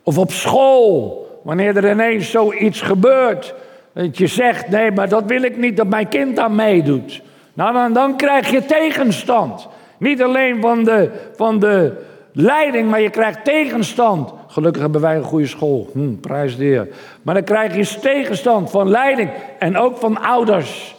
of 0.04 0.18
op 0.18 0.32
school. 0.32 1.28
Wanneer 1.44 1.78
er 1.78 1.92
ineens 1.92 2.32
zoiets 2.32 2.82
gebeurt. 2.82 3.54
Dat 3.94 4.18
je 4.18 4.28
zegt, 4.28 4.70
nee, 4.70 4.92
maar 4.92 5.10
dat 5.10 5.24
wil 5.26 5.42
ik 5.42 5.58
niet 5.58 5.78
dat 5.78 5.88
mijn 5.88 6.08
kind 6.08 6.40
aan 6.40 6.56
meedoet. 6.56 7.22
Nou, 7.54 7.74
dan, 7.74 7.94
dan 7.94 8.18
krijg 8.18 8.50
je 8.50 8.66
tegenstand. 8.66 9.68
Niet 9.98 10.24
alleen 10.24 10.62
van 10.62 10.84
de, 10.84 11.12
van 11.36 11.60
de 11.60 12.08
leiding, 12.32 12.90
maar 12.90 13.02
je 13.02 13.10
krijgt 13.10 13.46
tegenstand. 13.46 14.34
Gelukkig 14.48 14.82
hebben 14.82 15.02
wij 15.02 15.16
een 15.16 15.24
goede 15.24 15.48
school. 15.48 15.90
Hm, 15.94 16.16
prijs 16.16 16.58
de 16.58 16.64
heer. 16.64 16.88
Maar 17.22 17.34
dan 17.34 17.44
krijg 17.44 17.76
je 17.76 18.00
tegenstand 18.00 18.72
van 18.72 18.90
leiding 18.90 19.30
en 19.60 19.78
ook 19.78 19.98
van 19.98 20.22
ouders 20.22 20.96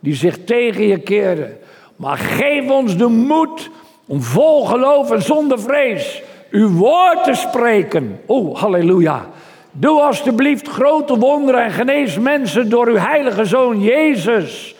die 0.00 0.14
zich 0.14 0.44
tegen 0.44 0.86
je 0.86 0.98
keren. 0.98 1.56
Maar 1.96 2.16
geef 2.16 2.70
ons 2.70 2.96
de 2.96 3.06
moed 3.06 3.70
om 4.06 4.22
vol 4.22 4.64
geloof 4.64 5.10
en 5.10 5.22
zonder 5.22 5.60
vrees 5.60 6.22
uw 6.50 6.70
woord 6.70 7.24
te 7.24 7.34
spreken. 7.34 8.20
Oh, 8.26 8.56
halleluja. 8.56 9.26
Doe 9.72 10.00
alstublieft 10.00 10.68
grote 10.68 11.18
wonderen 11.18 11.64
en 11.64 11.70
genees 11.70 12.18
mensen 12.18 12.68
door 12.68 12.88
uw 12.88 12.96
heilige 12.96 13.44
zoon 13.44 13.80
Jezus. 13.80 14.74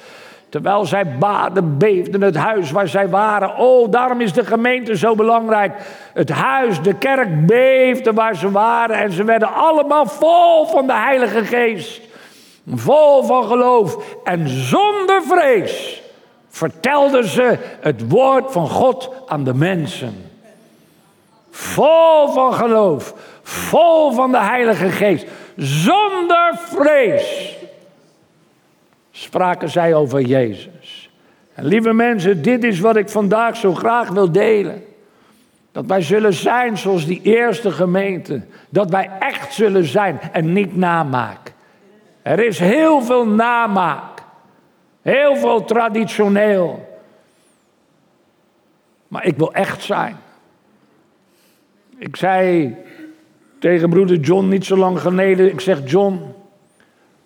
Terwijl 0.48 0.84
zij 0.84 1.18
baden, 1.18 1.78
beefden 1.78 2.22
het 2.22 2.36
huis 2.36 2.70
waar 2.70 2.88
zij 2.88 3.08
waren. 3.08 3.56
Oh, 3.56 3.90
daarom 3.90 4.20
is 4.20 4.32
de 4.32 4.44
gemeente 4.44 4.96
zo 4.96 5.14
belangrijk. 5.14 5.72
Het 6.14 6.30
huis, 6.30 6.82
de 6.82 6.94
kerk 6.94 7.46
beefde 7.46 8.12
waar 8.12 8.36
ze 8.36 8.50
waren. 8.50 8.96
En 8.96 9.12
ze 9.12 9.24
werden 9.24 9.54
allemaal 9.54 10.06
vol 10.06 10.66
van 10.66 10.86
de 10.86 10.92
Heilige 10.92 11.44
Geest. 11.44 12.00
Vol 12.74 13.22
van 13.22 13.44
geloof. 13.44 14.16
En 14.24 14.48
zonder 14.48 15.22
vrees 15.22 16.02
vertelden 16.48 17.24
ze 17.24 17.58
het 17.80 18.08
woord 18.08 18.52
van 18.52 18.68
God 18.68 19.10
aan 19.26 19.44
de 19.44 19.54
mensen. 19.54 20.30
Vol 21.50 22.28
van 22.28 22.54
geloof. 22.54 23.14
Vol 23.42 24.12
van 24.12 24.32
de 24.32 24.40
Heilige 24.40 24.88
Geest. 24.88 25.26
Zonder 25.56 26.58
vrees 26.64 27.57
spraken 29.18 29.68
zij 29.68 29.94
over 29.94 30.20
Jezus. 30.20 31.10
En 31.54 31.64
lieve 31.64 31.92
mensen, 31.92 32.42
dit 32.42 32.64
is 32.64 32.80
wat 32.80 32.96
ik 32.96 33.08
vandaag 33.08 33.56
zo 33.56 33.74
graag 33.74 34.08
wil 34.08 34.32
delen. 34.32 34.84
Dat 35.72 35.86
wij 35.86 36.02
zullen 36.02 36.32
zijn 36.32 36.78
zoals 36.78 37.06
die 37.06 37.20
eerste 37.22 37.70
gemeente. 37.70 38.42
Dat 38.68 38.90
wij 38.90 39.10
echt 39.18 39.54
zullen 39.54 39.84
zijn 39.84 40.20
en 40.32 40.52
niet 40.52 40.76
namaak. 40.76 41.52
Er 42.22 42.44
is 42.44 42.58
heel 42.58 43.02
veel 43.02 43.26
namaak. 43.26 44.22
Heel 45.02 45.36
veel 45.36 45.64
traditioneel. 45.64 46.98
Maar 49.08 49.24
ik 49.24 49.36
wil 49.36 49.52
echt 49.52 49.82
zijn. 49.82 50.16
Ik 51.98 52.16
zei 52.16 52.74
tegen 53.58 53.90
broeder 53.90 54.16
John 54.16 54.48
niet 54.48 54.64
zo 54.64 54.76
lang 54.76 55.00
geleden. 55.00 55.52
Ik 55.52 55.60
zeg 55.60 55.90
John, 55.90 56.34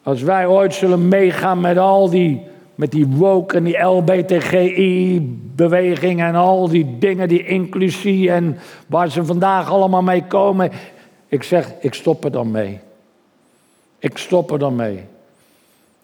als 0.02 0.22
wij 0.22 0.46
ooit 0.46 0.74
zullen 0.74 1.08
meegaan 1.08 1.60
met 1.60 1.78
al 1.78 2.10
die, 2.10 2.42
met 2.74 2.90
die 2.90 3.06
woke 3.06 3.56
en 3.56 3.64
die 3.64 3.78
LBTGI-beweging 3.78 6.20
en 6.20 6.34
al 6.34 6.68
die 6.68 6.98
dingen, 6.98 7.28
die 7.28 7.46
inclusie 7.46 8.30
en 8.30 8.58
waar 8.86 9.10
ze 9.10 9.24
vandaag 9.24 9.70
allemaal 9.70 10.02
mee 10.02 10.24
komen. 10.24 10.70
Ik 11.28 11.42
zeg, 11.42 11.72
ik 11.80 11.94
stop 11.94 12.24
er 12.24 12.32
dan 12.32 12.50
mee. 12.50 12.80
Ik 13.98 14.18
stop 14.18 14.50
er 14.50 14.58
dan 14.58 14.76
mee. 14.76 15.04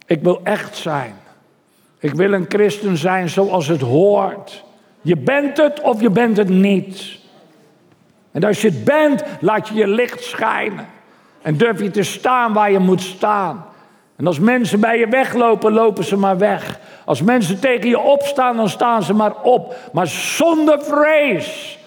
Ik 0.06 0.22
wil 0.22 0.40
echt 0.42 0.76
zijn. 0.76 1.14
Ik 1.98 2.14
wil 2.14 2.32
een 2.32 2.46
christen 2.48 2.96
zijn 2.96 3.28
zoals 3.28 3.66
het 3.66 3.80
hoort. 3.80 4.64
Je 5.00 5.16
bent 5.16 5.56
het 5.56 5.80
of 5.80 6.00
je 6.00 6.10
bent 6.10 6.36
het 6.36 6.48
niet. 6.48 7.18
En 8.30 8.44
als 8.44 8.60
je 8.60 8.68
het 8.68 8.84
bent, 8.84 9.24
laat 9.40 9.68
je 9.68 9.74
je 9.74 9.86
licht 9.86 10.22
schijnen. 10.22 10.86
En 11.42 11.56
durf 11.56 11.80
je 11.80 11.90
te 11.90 12.02
staan 12.02 12.52
waar 12.52 12.70
je 12.70 12.78
moet 12.78 13.00
staan. 13.00 13.67
En 14.18 14.26
als 14.26 14.38
mensen 14.38 14.80
bij 14.80 14.98
je 14.98 15.08
weglopen, 15.08 15.72
lopen 15.72 16.04
ze 16.04 16.16
maar 16.16 16.38
weg. 16.38 16.78
Als 17.04 17.22
mensen 17.22 17.60
tegen 17.60 17.88
je 17.88 17.98
opstaan, 17.98 18.56
dan 18.56 18.68
staan 18.68 19.02
ze 19.02 19.14
maar 19.14 19.42
op. 19.42 19.74
Maar 19.92 20.06
zonder 20.06 20.82
vrees 20.84 21.78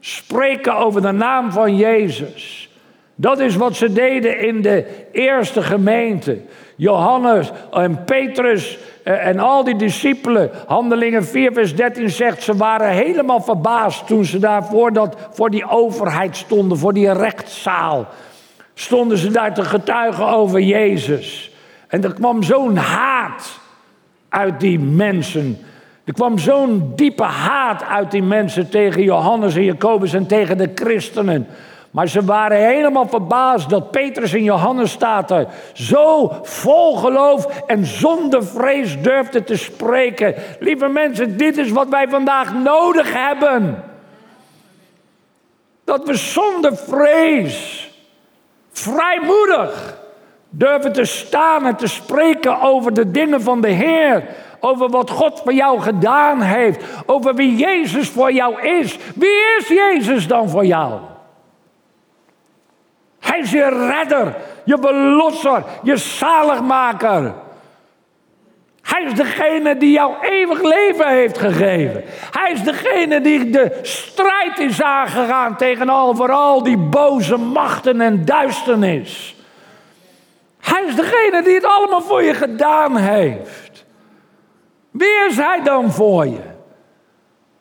spreken 0.00 0.76
over 0.76 1.02
de 1.02 1.12
naam 1.12 1.52
van 1.52 1.76
Jezus. 1.76 2.70
Dat 3.14 3.38
is 3.38 3.56
wat 3.56 3.76
ze 3.76 3.92
deden 3.92 4.38
in 4.38 4.62
de 4.62 5.06
eerste 5.12 5.62
gemeente. 5.62 6.38
Johannes 6.76 7.50
en 7.72 8.04
Petrus 8.04 8.78
eh, 9.02 9.26
en 9.26 9.38
al 9.38 9.64
die 9.64 9.76
discipelen, 9.76 10.50
Handelingen 10.66 11.24
4, 11.24 11.52
vers 11.52 11.74
13 11.74 12.10
zegt, 12.10 12.42
ze 12.42 12.56
waren 12.56 12.90
helemaal 12.90 13.40
verbaasd 13.40 14.06
toen 14.06 14.24
ze 14.24 14.38
daar 14.38 14.64
voor, 14.64 14.92
dat, 14.92 15.16
voor 15.30 15.50
die 15.50 15.68
overheid 15.68 16.36
stonden, 16.36 16.78
voor 16.78 16.92
die 16.92 17.12
rechtszaal. 17.12 18.06
Stonden 18.74 19.18
ze 19.18 19.30
daar 19.30 19.54
te 19.54 19.64
getuigen 19.64 20.26
over 20.26 20.60
Jezus. 20.60 21.50
En 21.86 22.04
er 22.04 22.12
kwam 22.12 22.42
zo'n 22.42 22.76
haat 22.76 23.58
uit 24.28 24.60
die 24.60 24.78
mensen. 24.78 25.58
Er 26.04 26.12
kwam 26.12 26.38
zo'n 26.38 26.92
diepe 26.94 27.22
haat 27.22 27.82
uit 27.82 28.10
die 28.10 28.22
mensen 28.22 28.70
tegen 28.70 29.02
Johannes 29.02 29.54
en 29.54 29.64
Jacobus 29.64 30.12
en 30.12 30.26
tegen 30.26 30.58
de 30.58 30.70
christenen. 30.74 31.46
Maar 31.90 32.08
ze 32.08 32.24
waren 32.24 32.66
helemaal 32.66 33.08
verbaasd 33.08 33.70
dat 33.70 33.90
Petrus 33.90 34.32
en 34.32 34.42
Johannes 34.42 34.90
staat 34.90 35.34
Zo 35.72 36.32
vol 36.42 36.96
geloof 36.96 37.62
en 37.66 37.84
zonder 37.84 38.46
vrees 38.46 39.02
durfden 39.02 39.44
te 39.44 39.56
spreken. 39.56 40.34
Lieve 40.60 40.88
mensen, 40.88 41.36
dit 41.36 41.56
is 41.56 41.70
wat 41.70 41.88
wij 41.88 42.08
vandaag 42.08 42.54
nodig 42.54 43.12
hebben. 43.12 43.84
Dat 45.84 46.06
we 46.06 46.14
zonder 46.14 46.76
vrees, 46.76 47.88
vrijmoedig, 48.72 49.98
durven 50.50 50.92
te 50.92 51.04
staan 51.04 51.66
en 51.66 51.76
te 51.76 51.86
spreken 51.86 52.60
over 52.60 52.94
de 52.94 53.10
dingen 53.10 53.42
van 53.42 53.60
de 53.60 53.68
Heer. 53.68 54.24
Over 54.60 54.88
wat 54.88 55.10
God 55.10 55.40
voor 55.44 55.52
jou 55.52 55.80
gedaan 55.80 56.40
heeft. 56.40 56.84
Over 57.06 57.34
wie 57.34 57.56
Jezus 57.56 58.08
voor 58.08 58.32
jou 58.32 58.62
is. 58.62 58.98
Wie 59.14 59.56
is 59.58 59.68
Jezus 59.68 60.26
dan 60.26 60.48
voor 60.48 60.66
jou? 60.66 61.00
Hij 63.20 63.38
is 63.38 63.50
je 63.50 63.88
redder, 63.88 64.36
je 64.64 64.78
belosser, 64.78 65.64
je 65.82 65.96
zaligmaker. 65.96 67.34
Hij 68.82 69.02
is 69.02 69.14
degene 69.14 69.76
die 69.76 69.90
jou 69.90 70.14
eeuwig 70.20 70.62
leven 70.62 71.08
heeft 71.08 71.38
gegeven. 71.38 72.04
Hij 72.30 72.52
is 72.52 72.62
degene 72.62 73.20
die 73.20 73.50
de 73.50 73.78
strijd 73.82 74.58
is 74.58 74.82
aangegaan 74.82 75.56
tegen 75.56 75.88
al 75.88 76.62
die 76.62 76.78
boze 76.78 77.36
machten 77.36 78.00
en 78.00 78.24
duisternis. 78.24 79.35
Hij 80.66 80.84
is 80.84 80.96
degene 80.96 81.42
die 81.42 81.54
het 81.54 81.64
allemaal 81.64 82.00
voor 82.02 82.22
je 82.22 82.34
gedaan 82.34 82.96
heeft. 82.96 83.84
Wie 84.90 85.26
is 85.28 85.36
hij 85.36 85.62
dan 85.62 85.92
voor 85.92 86.26
je? 86.26 86.42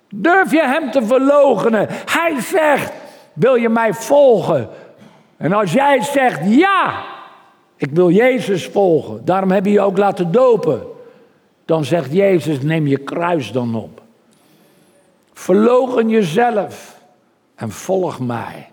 Durf 0.10 0.52
je 0.52 0.62
hem 0.62 0.92
te 0.92 1.06
verloochenen? 1.06 1.88
Hij 2.06 2.42
zegt: 2.42 2.94
Wil 3.34 3.56
je 3.56 3.70
mij 3.70 3.94
volgen? 3.94 4.70
En 5.38 5.54
als 5.54 5.74
jij 5.74 6.02
zegt 6.02 6.40
ja, 6.44 7.04
ik 7.76 7.92
wil 7.92 8.10
Jezus 8.10 8.68
volgen, 8.68 9.26
daarom 9.26 9.52
heb 9.52 9.66
je 9.66 9.72
je 9.72 9.82
ook 9.82 9.98
laten 9.98 10.32
dopen. 10.32 10.84
Dan 11.66 11.86
zegt 11.86 12.14
Jezus: 12.14 12.62
Neem 12.62 12.88
je 12.88 12.98
kruis 12.98 13.52
dan 13.52 13.76
op. 13.76 14.02
Verlogen 15.34 16.10
jezelf 16.10 17.00
en 17.56 17.72
volg 17.72 18.20
mij. 18.20 18.70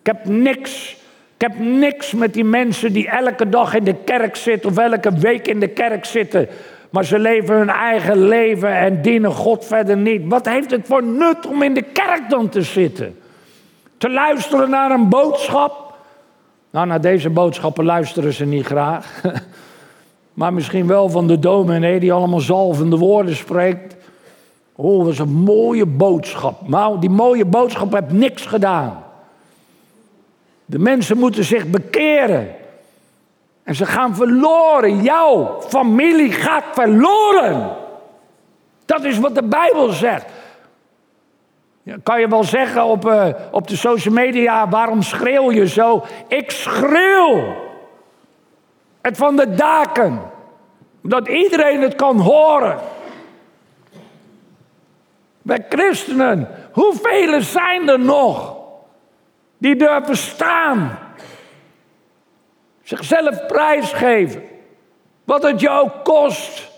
Ik 0.00 0.06
heb 0.06 0.24
niks 0.24 0.96
Ik 1.36 1.40
heb 1.40 1.58
niks 1.58 2.12
met 2.12 2.34
die 2.34 2.44
mensen 2.44 2.92
die 2.92 3.08
elke 3.08 3.48
dag 3.48 3.74
in 3.74 3.84
de 3.84 3.94
kerk 3.94 4.36
zitten 4.36 4.70
of 4.70 4.76
elke 4.76 5.12
week 5.18 5.48
in 5.48 5.60
de 5.60 5.68
kerk 5.68 6.04
zitten. 6.04 6.48
Maar 6.90 7.04
ze 7.04 7.18
leven 7.18 7.56
hun 7.56 7.70
eigen 7.70 8.28
leven 8.28 8.76
en 8.76 9.02
dienen 9.02 9.32
God 9.32 9.64
verder 9.64 9.96
niet. 9.96 10.22
Wat 10.28 10.46
heeft 10.46 10.70
het 10.70 10.86
voor 10.86 11.02
nut 11.02 11.46
om 11.46 11.62
in 11.62 11.74
de 11.74 11.82
kerk 11.82 12.30
dan 12.30 12.48
te 12.48 12.62
zitten? 12.62 13.18
Te 13.98 14.10
luisteren 14.10 14.70
naar 14.70 14.90
een 14.90 15.08
boodschap? 15.08 15.94
Nou, 16.70 16.86
naar 16.86 17.00
deze 17.00 17.30
boodschappen 17.30 17.84
luisteren 17.84 18.32
ze 18.32 18.44
niet 18.44 18.66
graag. 18.66 19.22
maar 20.34 20.52
misschien 20.52 20.86
wel 20.86 21.08
van 21.08 21.26
de 21.26 21.38
dominee 21.38 22.00
die 22.00 22.12
allemaal 22.12 22.40
zalvende 22.40 22.96
woorden 22.96 23.36
spreekt. 23.36 23.96
Oh, 24.76 25.04
dat 25.04 25.12
is 25.12 25.18
een 25.18 25.32
mooie 25.32 25.86
boodschap. 25.86 26.68
Nou, 26.68 27.00
die 27.00 27.10
mooie 27.10 27.44
boodschap 27.44 27.92
heeft 27.92 28.12
niks 28.12 28.46
gedaan. 28.46 29.03
De 30.66 30.78
mensen 30.78 31.18
moeten 31.18 31.44
zich 31.44 31.66
bekeren. 31.66 32.54
En 33.62 33.74
ze 33.74 33.86
gaan 33.86 34.14
verloren. 34.14 35.02
Jouw 35.02 35.60
familie 35.68 36.32
gaat 36.32 36.64
verloren. 36.72 37.76
Dat 38.84 39.04
is 39.04 39.18
wat 39.18 39.34
de 39.34 39.42
Bijbel 39.42 39.88
zegt. 39.88 40.24
Kan 42.02 42.20
je 42.20 42.28
wel 42.28 42.44
zeggen 42.44 42.84
op, 42.84 43.06
uh, 43.06 43.26
op 43.50 43.68
de 43.68 43.76
social 43.76 44.14
media, 44.14 44.68
waarom 44.68 45.02
schreeuw 45.02 45.52
je 45.52 45.68
zo? 45.68 46.04
Ik 46.28 46.50
schreeuw 46.50 47.54
het 49.00 49.16
van 49.16 49.36
de 49.36 49.54
daken, 49.54 50.20
dat 51.02 51.28
iedereen 51.28 51.80
het 51.80 51.94
kan 51.94 52.20
horen. 52.20 52.78
Bij 55.42 55.66
christenen, 55.68 56.48
hoeveel 56.72 57.40
zijn 57.40 57.88
er 57.88 58.00
nog 58.00 58.53
die 59.58 59.76
durven 59.76 60.16
staan 60.16 60.98
Zichzelf 62.84 63.46
prijsgeven. 63.46 64.42
Wat 65.24 65.42
het 65.42 65.60
je 65.60 65.70
ook 65.70 66.04
kost. 66.04 66.72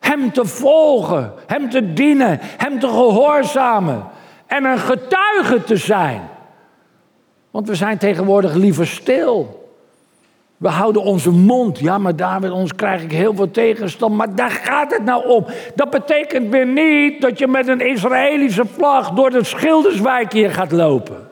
Hem 0.00 0.32
te 0.32 0.44
volgen, 0.44 1.32
hem 1.46 1.70
te 1.70 1.92
dienen, 1.92 2.38
hem 2.40 2.78
te 2.78 2.86
gehoorzamen. 2.86 4.04
En 4.46 4.64
een 4.64 4.78
getuige 4.78 5.64
te 5.64 5.76
zijn. 5.76 6.20
Want 7.50 7.68
we 7.68 7.74
zijn 7.74 7.98
tegenwoordig 7.98 8.54
liever 8.54 8.86
stil. 8.86 9.60
We 10.56 10.68
houden 10.68 11.02
onze 11.02 11.30
mond. 11.30 11.78
Ja, 11.78 11.98
maar 11.98 12.16
daar 12.16 12.40
met 12.40 12.50
ons 12.50 12.74
krijg 12.74 13.02
ik 13.02 13.12
heel 13.12 13.34
veel 13.34 13.50
tegenstand. 13.50 14.16
Maar 14.16 14.34
daar 14.34 14.50
gaat 14.50 14.92
het 14.92 15.04
nou 15.04 15.28
om. 15.28 15.46
Dat 15.74 15.90
betekent 15.90 16.50
weer 16.50 16.66
niet 16.66 17.20
dat 17.20 17.38
je 17.38 17.48
met 17.48 17.68
een 17.68 17.80
Israëlische 17.80 18.64
vlag 18.66 19.10
door 19.10 19.30
de 19.30 19.44
Schilderswijk 19.44 20.32
hier 20.32 20.50
gaat 20.50 20.72
lopen. 20.72 21.30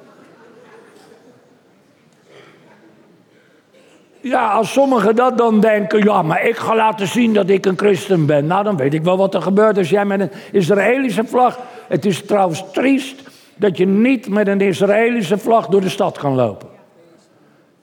Ja, 4.22 4.48
als 4.48 4.72
sommigen 4.72 5.16
dat 5.16 5.38
dan 5.38 5.60
denken, 5.60 6.04
ja, 6.04 6.22
maar 6.22 6.46
ik 6.46 6.56
ga 6.56 6.74
laten 6.74 7.06
zien 7.06 7.32
dat 7.34 7.48
ik 7.48 7.66
een 7.66 7.78
christen 7.78 8.26
ben. 8.26 8.46
Nou, 8.46 8.64
dan 8.64 8.76
weet 8.76 8.94
ik 8.94 9.02
wel 9.02 9.16
wat 9.16 9.34
er 9.34 9.42
gebeurt 9.42 9.78
als 9.78 9.90
jij 9.90 10.04
met 10.04 10.20
een 10.20 10.30
Israëlische 10.52 11.24
vlag. 11.24 11.58
Het 11.88 12.06
is 12.06 12.24
trouwens 12.24 12.64
triest 12.72 13.22
dat 13.56 13.76
je 13.76 13.86
niet 13.86 14.28
met 14.28 14.46
een 14.46 14.60
Israëlische 14.60 15.38
vlag 15.38 15.66
door 15.66 15.80
de 15.80 15.88
stad 15.88 16.18
kan 16.18 16.34
lopen. 16.34 16.68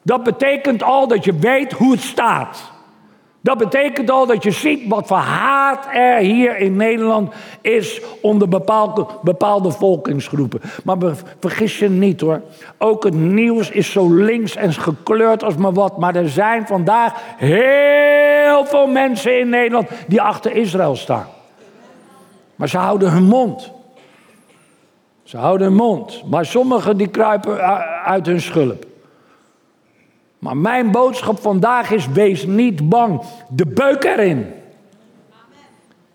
Dat 0.04 0.24
betekent 0.24 0.84
al 0.84 1.08
dat 1.08 1.26
je 1.26 1.38
weet 1.40 1.72
hoe 1.72 1.92
het 1.92 2.02
staat. 2.02 2.72
Dat 3.48 3.58
betekent 3.58 4.12
al 4.12 4.26
dat 4.26 4.44
je 4.44 4.52
ziet 4.52 4.88
wat 4.88 5.08
voor 5.08 5.18
haat 5.18 5.88
er 5.94 6.18
hier 6.18 6.58
in 6.58 6.76
Nederland 6.76 7.34
is 7.62 8.02
onder 8.22 8.48
bepaalde, 8.48 9.06
bepaalde 9.22 9.72
volkingsgroepen. 9.72 10.62
Maar 10.84 10.98
vergis 11.40 11.80
je 11.80 11.90
niet 11.90 12.22
hoor. 12.22 12.42
Ook 12.78 13.04
het 13.04 13.14
nieuws 13.14 13.70
is 13.70 13.92
zo 13.92 14.14
links 14.14 14.56
en 14.56 14.74
gekleurd 14.74 15.44
als 15.44 15.56
maar 15.56 15.74
wat. 15.74 15.98
Maar 15.98 16.16
er 16.16 16.30
zijn 16.30 16.68
vandaag 16.68 17.14
heel 17.38 18.66
veel 18.66 18.88
mensen 18.88 19.40
in 19.40 19.50
Nederland 19.50 19.90
die 20.08 20.22
achter 20.22 20.56
Israël 20.56 20.96
staan. 20.96 21.28
Maar 22.56 22.70
ze 22.70 22.78
houden 22.78 23.12
hun 23.12 23.26
mond. 23.26 23.72
Ze 25.24 25.38
houden 25.38 25.68
hun 25.68 25.76
mond. 25.76 26.24
Maar 26.30 26.46
sommigen 26.46 26.98
die 26.98 27.08
kruipen 27.08 27.62
uit 28.04 28.26
hun 28.26 28.42
schulp. 28.42 28.86
Maar 30.40 30.58
mijn 30.58 30.92
boodschap 30.92 31.40
vandaag 31.40 31.92
is: 31.92 32.08
wees 32.08 32.46
niet 32.46 32.90
bang. 32.90 33.22
De 33.50 33.66
beuk 33.66 34.04
erin. 34.04 34.54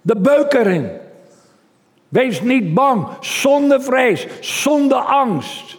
De 0.00 0.16
beuk 0.16 0.52
erin. 0.52 0.90
Wees 2.08 2.42
niet 2.42 2.74
bang, 2.74 3.06
zonder 3.20 3.82
vrees, 3.82 4.26
zonder 4.40 4.98
angst. 4.98 5.76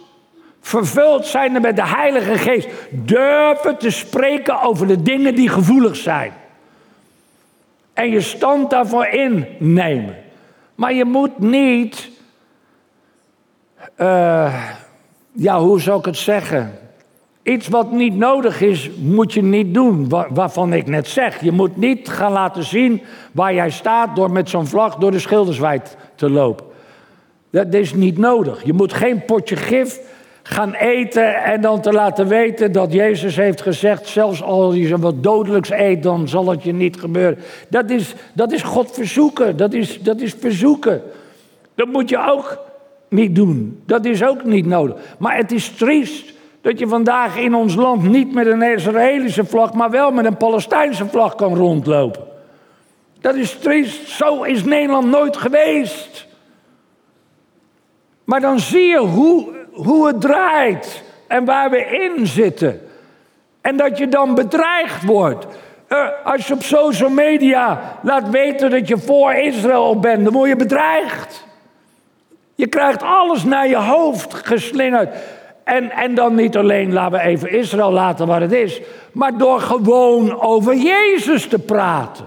Vervuld 0.60 1.26
zijnde 1.26 1.60
met 1.60 1.76
de 1.76 1.86
Heilige 1.86 2.38
Geest. 2.38 2.68
Durven 2.90 3.78
te 3.78 3.90
spreken 3.90 4.60
over 4.60 4.86
de 4.86 5.02
dingen 5.02 5.34
die 5.34 5.48
gevoelig 5.48 5.96
zijn. 5.96 6.32
En 7.92 8.10
je 8.10 8.20
stand 8.20 8.70
daarvoor 8.70 9.06
innemen. 9.06 10.16
Maar 10.74 10.92
je 10.92 11.04
moet 11.04 11.38
niet. 11.38 12.10
Uh, 13.98 14.70
ja, 15.32 15.60
hoe 15.60 15.80
zou 15.80 15.98
ik 15.98 16.04
het 16.04 16.16
zeggen? 16.16 16.83
Iets 17.44 17.68
wat 17.68 17.92
niet 17.92 18.16
nodig 18.16 18.60
is, 18.60 18.90
moet 18.98 19.32
je 19.32 19.42
niet 19.42 19.74
doen. 19.74 20.08
waarvan 20.08 20.72
ik 20.72 20.86
net 20.86 21.08
zeg. 21.08 21.40
Je 21.42 21.52
moet 21.52 21.76
niet 21.76 22.08
gaan 22.08 22.32
laten 22.32 22.64
zien 22.64 23.02
waar 23.32 23.54
jij 23.54 23.70
staat 23.70 24.16
door 24.16 24.30
met 24.30 24.48
zo'n 24.48 24.66
vlag 24.66 24.96
door 24.96 25.10
de 25.10 25.18
schilderswijd 25.18 25.96
te 26.14 26.30
lopen. 26.30 26.66
Dat 27.50 27.74
is 27.74 27.94
niet 27.94 28.18
nodig. 28.18 28.64
Je 28.64 28.72
moet 28.72 28.92
geen 28.92 29.24
potje 29.24 29.56
gif 29.56 30.00
gaan 30.42 30.74
eten 30.74 31.34
en 31.34 31.60
dan 31.60 31.80
te 31.80 31.92
laten 31.92 32.28
weten 32.28 32.72
dat 32.72 32.92
Jezus 32.92 33.36
heeft 33.36 33.62
gezegd: 33.62 34.06
zelfs 34.06 34.42
als 34.42 34.74
je 34.74 34.98
wat 34.98 35.22
dodelijks 35.22 35.70
eet, 35.70 36.02
dan 36.02 36.28
zal 36.28 36.48
het 36.48 36.62
je 36.62 36.72
niet 36.72 37.00
gebeuren. 37.00 37.38
Dat 37.68 37.90
is, 37.90 38.14
dat 38.32 38.52
is 38.52 38.62
God 38.62 38.90
verzoeken. 38.90 39.56
Dat 39.56 39.72
is, 39.72 40.02
dat 40.02 40.20
is 40.20 40.34
verzoeken. 40.38 41.02
Dat 41.74 41.88
moet 41.88 42.08
je 42.08 42.30
ook 42.30 42.58
niet 43.08 43.34
doen. 43.34 43.82
Dat 43.86 44.04
is 44.04 44.24
ook 44.24 44.44
niet 44.44 44.66
nodig. 44.66 44.96
Maar 45.18 45.36
het 45.36 45.52
is 45.52 45.68
triest 45.68 46.32
dat 46.64 46.78
je 46.78 46.86
vandaag 46.86 47.36
in 47.36 47.54
ons 47.54 47.74
land 47.74 48.02
niet 48.02 48.34
met 48.34 48.46
een 48.46 48.62
Israëlische 48.62 49.44
vlag, 49.44 49.72
maar 49.72 49.90
wel 49.90 50.10
met 50.10 50.24
een 50.24 50.36
Palestijnse 50.36 51.06
vlag 51.06 51.34
kan 51.34 51.54
rondlopen. 51.54 52.24
Dat 53.20 53.34
is 53.34 53.58
triest. 53.58 54.08
Zo 54.08 54.42
is 54.42 54.64
Nederland 54.64 55.10
nooit 55.10 55.36
geweest. 55.36 56.26
Maar 58.24 58.40
dan 58.40 58.58
zie 58.58 58.86
je 58.86 58.98
hoe, 58.98 59.52
hoe 59.72 60.06
het 60.06 60.20
draait 60.20 61.02
en 61.28 61.44
waar 61.44 61.70
we 61.70 62.10
in 62.16 62.26
zitten. 62.26 62.80
En 63.60 63.76
dat 63.76 63.98
je 63.98 64.08
dan 64.08 64.34
bedreigd 64.34 65.04
wordt. 65.04 65.46
Uh, 65.88 66.08
als 66.24 66.46
je 66.46 66.54
op 66.54 66.62
social 66.62 67.10
media 67.10 67.98
laat 68.02 68.30
weten 68.30 68.70
dat 68.70 68.88
je 68.88 68.98
voor 68.98 69.32
Israël 69.32 69.98
bent, 69.98 70.24
dan 70.24 70.32
word 70.32 70.48
je 70.48 70.56
bedreigd. 70.56 71.46
Je 72.54 72.66
krijgt 72.66 73.02
alles 73.02 73.44
naar 73.44 73.68
je 73.68 73.76
hoofd 73.76 74.34
geslingerd. 74.34 75.16
En, 75.64 75.90
en 75.90 76.14
dan 76.14 76.34
niet 76.34 76.56
alleen 76.56 76.92
laten 76.92 77.18
we 77.18 77.24
even 77.24 77.52
Israël 77.52 77.92
laten 77.92 78.26
waar 78.26 78.40
het 78.40 78.52
is, 78.52 78.80
maar 79.12 79.38
door 79.38 79.60
gewoon 79.60 80.40
over 80.40 80.76
Jezus 80.76 81.48
te 81.48 81.58
praten. 81.58 82.24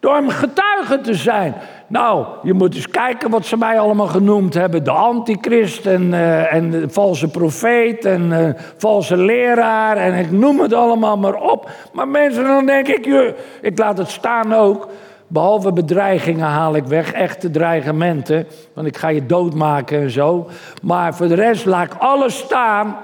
Door 0.00 0.14
hem 0.14 0.28
getuige 0.28 1.00
te 1.00 1.14
zijn. 1.14 1.54
Nou, 1.86 2.26
je 2.42 2.52
moet 2.52 2.74
eens 2.74 2.88
kijken 2.88 3.30
wat 3.30 3.46
ze 3.46 3.56
mij 3.56 3.78
allemaal 3.78 4.06
genoemd 4.06 4.54
hebben. 4.54 4.84
De 4.84 4.90
antichrist 4.90 5.86
en, 5.86 6.12
uh, 6.12 6.54
en 6.54 6.70
de 6.70 6.88
valse 6.88 7.28
profeet 7.28 8.04
en 8.04 8.30
uh, 8.30 8.48
valse 8.76 9.16
leraar. 9.16 9.96
En 9.96 10.14
ik 10.14 10.30
noem 10.30 10.60
het 10.60 10.72
allemaal 10.72 11.16
maar 11.16 11.34
op. 11.34 11.70
Maar 11.92 12.08
mensen, 12.08 12.44
dan 12.44 12.66
denk 12.66 12.88
ik, 12.88 13.34
ik 13.60 13.78
laat 13.78 13.98
het 13.98 14.10
staan 14.10 14.54
ook. 14.54 14.88
Behalve 15.32 15.72
bedreigingen 15.72 16.46
haal 16.46 16.76
ik 16.76 16.84
weg, 16.84 17.12
echte 17.12 17.50
dreigementen. 17.50 18.46
Want 18.74 18.86
ik 18.86 18.96
ga 18.96 19.08
je 19.08 19.26
doodmaken 19.26 20.00
en 20.00 20.10
zo. 20.10 20.48
Maar 20.82 21.14
voor 21.14 21.28
de 21.28 21.34
rest 21.34 21.64
laat 21.64 21.92
ik 21.92 21.98
alles 21.98 22.38
staan. 22.38 22.96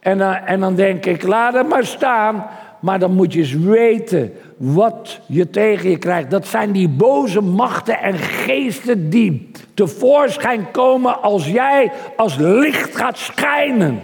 En, 0.00 0.18
uh, 0.18 0.50
en 0.50 0.60
dan 0.60 0.74
denk 0.74 1.06
ik, 1.06 1.22
laat 1.22 1.54
het 1.54 1.68
maar 1.68 1.84
staan. 1.84 2.46
Maar 2.80 2.98
dan 2.98 3.14
moet 3.14 3.32
je 3.32 3.38
eens 3.38 3.54
weten 3.54 4.32
wat 4.56 5.20
je 5.26 5.50
tegen 5.50 5.90
je 5.90 5.98
krijgt. 5.98 6.30
Dat 6.30 6.46
zijn 6.46 6.72
die 6.72 6.88
boze 6.88 7.40
machten 7.40 7.98
en 7.98 8.18
geesten 8.18 9.10
die 9.10 9.50
tevoorschijn 9.74 10.70
komen 10.70 11.22
als 11.22 11.48
jij 11.48 11.92
als 12.16 12.36
licht 12.36 12.96
gaat 12.96 13.18
schijnen 13.18 14.00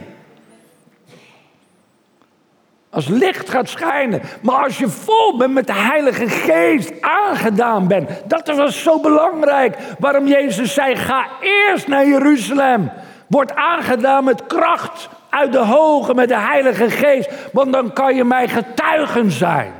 als 2.91 3.09
licht 3.09 3.51
gaat 3.51 3.69
schijnen. 3.69 4.23
Maar 4.43 4.65
als 4.65 4.79
je 4.79 4.89
vol 4.89 5.37
bent 5.37 5.53
met 5.53 5.67
de 5.67 5.75
Heilige 5.75 6.29
Geest, 6.29 6.93
aangedaan 7.01 7.89
bent. 7.89 8.11
Dat 8.27 8.57
was 8.57 8.83
zo 8.83 9.01
belangrijk. 9.01 9.77
Waarom 9.99 10.27
Jezus 10.27 10.75
zei: 10.75 10.97
ga 10.97 11.27
eerst 11.41 11.89
naar 11.89 12.07
Jeruzalem. 12.07 12.91
Word 13.29 13.55
aangedaan 13.55 14.25
met 14.25 14.47
kracht 14.47 15.09
uit 15.31 15.53
de 15.53 15.59
hoge, 15.59 16.15
met 16.15 16.29
de 16.29 16.39
Heilige 16.39 16.91
Geest. 16.91 17.31
Want 17.53 17.73
dan 17.73 17.93
kan 17.93 18.15
je 18.15 18.25
mij 18.25 18.49
getuigen 18.49 19.31
zijn. 19.31 19.73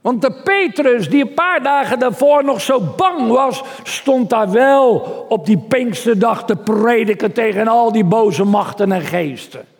Want 0.00 0.22
de 0.22 0.32
Petrus, 0.44 1.08
die 1.08 1.22
een 1.22 1.34
paar 1.34 1.62
dagen 1.62 1.98
daarvoor 1.98 2.44
nog 2.44 2.60
zo 2.60 2.80
bang 2.96 3.28
was, 3.28 3.62
stond 3.82 4.30
daar 4.30 4.50
wel 4.50 4.98
op 5.28 5.46
die 5.46 5.58
Pinksterdag 5.58 6.44
te 6.44 6.56
prediken 6.56 7.32
tegen 7.32 7.68
al 7.68 7.92
die 7.92 8.04
boze 8.04 8.44
machten 8.44 8.92
en 8.92 9.00
geesten. 9.00 9.71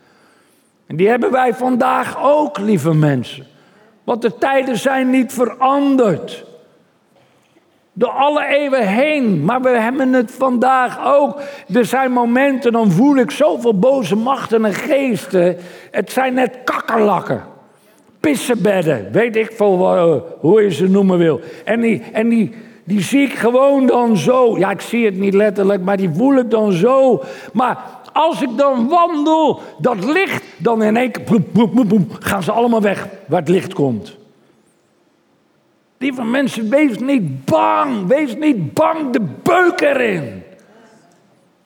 Die 0.94 1.08
hebben 1.08 1.30
wij 1.30 1.54
vandaag 1.54 2.22
ook, 2.22 2.58
lieve 2.58 2.94
mensen. 2.94 3.46
Want 4.04 4.22
de 4.22 4.38
tijden 4.38 4.76
zijn 4.76 5.10
niet 5.10 5.32
veranderd. 5.32 6.44
Door 7.92 8.10
alle 8.10 8.44
eeuwen 8.46 8.86
heen. 8.86 9.44
Maar 9.44 9.62
we 9.62 9.68
hebben 9.68 10.12
het 10.12 10.30
vandaag 10.30 11.04
ook. 11.04 11.40
Er 11.74 11.84
zijn 11.84 12.12
momenten, 12.12 12.72
dan 12.72 12.90
voel 12.90 13.16
ik 13.16 13.30
zoveel 13.30 13.78
boze 13.78 14.16
machten 14.16 14.64
en 14.64 14.74
geesten. 14.74 15.56
Het 15.90 16.12
zijn 16.12 16.34
net 16.34 16.58
kakkerlakken. 16.64 17.42
Pissenbedden. 18.20 19.08
Weet 19.12 19.36
ik 19.36 19.52
veel 19.56 19.96
eh, 19.96 20.16
hoe 20.40 20.62
je 20.62 20.70
ze 20.70 20.88
noemen 20.88 21.18
wil. 21.18 21.40
En 21.64 21.80
die, 21.80 22.02
en 22.12 22.28
die, 22.28 22.54
die 22.84 23.00
zie 23.00 23.22
ik 23.22 23.34
gewoon 23.34 23.86
dan 23.86 24.16
zo. 24.16 24.58
Ja, 24.58 24.70
ik 24.70 24.80
zie 24.80 25.04
het 25.04 25.18
niet 25.18 25.34
letterlijk, 25.34 25.82
maar 25.82 25.96
die 25.96 26.10
voel 26.14 26.36
ik 26.36 26.50
dan 26.50 26.72
zo. 26.72 27.22
Maar 27.52 27.78
als 28.12 28.42
ik 28.42 28.56
dan 28.56 28.88
wandel, 28.88 29.60
dat 29.78 30.04
licht, 30.04 30.44
dan 30.56 30.82
in 30.82 30.96
één 30.96 31.10
keer 31.10 31.40
gaan 32.18 32.42
ze 32.42 32.52
allemaal 32.52 32.80
weg 32.80 33.08
waar 33.26 33.40
het 33.40 33.48
licht 33.48 33.74
komt. 33.74 34.20
Lieve 36.02 36.24
mensen, 36.24 36.70
wees 36.70 36.98
niet 36.98 37.44
bang. 37.44 38.06
Wees 38.06 38.36
niet 38.36 38.72
bang 38.72 39.12
de 39.12 39.20
beuk 39.42 39.80
erin. 39.80 40.42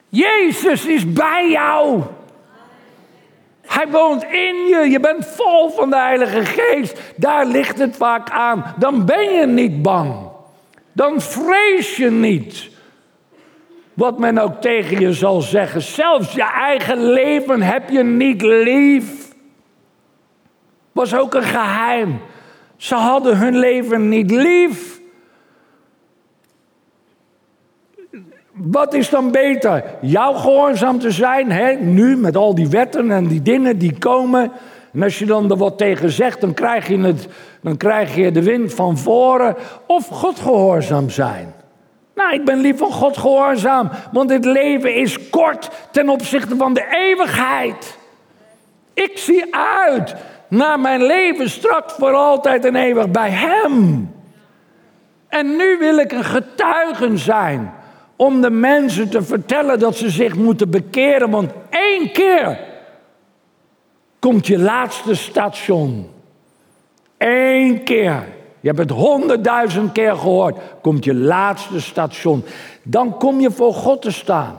Jezus 0.08 0.86
is 0.86 1.12
bij 1.12 1.50
jou. 1.50 2.02
Hij 3.66 3.88
woont 3.88 4.22
in 4.22 4.66
je. 4.68 4.88
Je 4.90 5.00
bent 5.00 5.26
vol 5.26 5.70
van 5.70 5.90
de 5.90 5.96
Heilige 5.96 6.44
Geest. 6.44 7.00
Daar 7.16 7.46
ligt 7.46 7.78
het 7.78 7.96
vaak 7.96 8.30
aan. 8.30 8.74
Dan 8.78 9.04
ben 9.04 9.32
je 9.32 9.46
niet 9.46 9.82
bang. 9.82 10.14
Dan 10.92 11.20
vrees 11.20 11.96
je 11.96 12.10
niet. 12.10 12.68
Wat 13.96 14.18
men 14.18 14.38
ook 14.38 14.60
tegen 14.60 15.00
je 15.00 15.12
zal 15.12 15.40
zeggen. 15.40 15.82
Zelfs 15.82 16.32
je 16.32 16.50
eigen 16.52 16.98
leven 16.98 17.62
heb 17.62 17.90
je 17.90 18.02
niet 18.02 18.42
lief. 18.42 19.34
Was 20.92 21.14
ook 21.14 21.34
een 21.34 21.42
geheim. 21.42 22.20
Ze 22.76 22.94
hadden 22.94 23.38
hun 23.38 23.58
leven 23.58 24.08
niet 24.08 24.30
lief. 24.30 25.00
Wat 28.52 28.94
is 28.94 29.10
dan 29.10 29.30
beter? 29.30 29.84
Jou 30.00 30.36
gehoorzaam 30.36 30.98
te 30.98 31.10
zijn, 31.10 31.52
hè? 31.52 31.72
nu 31.72 32.16
met 32.16 32.36
al 32.36 32.54
die 32.54 32.68
wetten 32.68 33.10
en 33.10 33.26
die 33.26 33.42
dingen 33.42 33.78
die 33.78 33.98
komen. 33.98 34.52
En 34.92 35.02
als 35.02 35.18
je 35.18 35.26
dan 35.26 35.50
er 35.50 35.56
wat 35.56 35.78
tegen 35.78 36.10
zegt, 36.10 36.40
dan 36.40 36.54
krijg 36.54 36.88
je, 36.88 36.98
het, 36.98 37.28
dan 37.60 37.76
krijg 37.76 38.14
je 38.14 38.32
de 38.32 38.42
wind 38.42 38.74
van 38.74 38.98
voren. 38.98 39.56
Of 39.86 40.08
God 40.08 40.38
gehoorzaam 40.38 41.10
zijn. 41.10 41.54
Nou, 42.16 42.32
ik 42.32 42.44
ben 42.44 42.58
liever 42.58 42.86
God 42.86 43.16
gehoorzaam, 43.16 43.90
want 44.12 44.28
dit 44.28 44.44
leven 44.44 44.94
is 44.94 45.30
kort 45.30 45.70
ten 45.90 46.08
opzichte 46.08 46.56
van 46.56 46.74
de 46.74 46.86
eeuwigheid. 46.90 47.98
Ik 48.94 49.18
zie 49.18 49.54
uit 49.54 50.14
naar 50.48 50.80
mijn 50.80 51.02
leven 51.02 51.50
straks 51.50 51.94
voor 51.94 52.12
altijd 52.12 52.64
en 52.64 52.76
eeuwig 52.76 53.10
bij 53.10 53.30
Hem. 53.30 54.10
En 55.28 55.56
nu 55.56 55.78
wil 55.78 55.98
ik 55.98 56.12
een 56.12 56.24
getuige 56.24 57.16
zijn 57.16 57.74
om 58.16 58.40
de 58.40 58.50
mensen 58.50 59.08
te 59.10 59.22
vertellen 59.22 59.78
dat 59.78 59.96
ze 59.96 60.10
zich 60.10 60.34
moeten 60.34 60.70
bekeren, 60.70 61.30
want 61.30 61.52
één 61.70 62.12
keer 62.12 62.58
komt 64.18 64.46
je 64.46 64.58
laatste 64.58 65.14
station. 65.14 66.10
Eén 67.18 67.84
keer. 67.84 68.35
Je 68.66 68.72
hebt 68.72 68.90
het 68.90 68.98
honderdduizend 68.98 69.92
keer 69.92 70.16
gehoord. 70.16 70.58
Komt 70.82 71.04
je 71.04 71.14
laatste 71.14 71.80
station. 71.80 72.44
Dan 72.82 73.16
kom 73.18 73.40
je 73.40 73.50
voor 73.50 73.74
God 73.74 74.02
te 74.02 74.10
staan. 74.10 74.58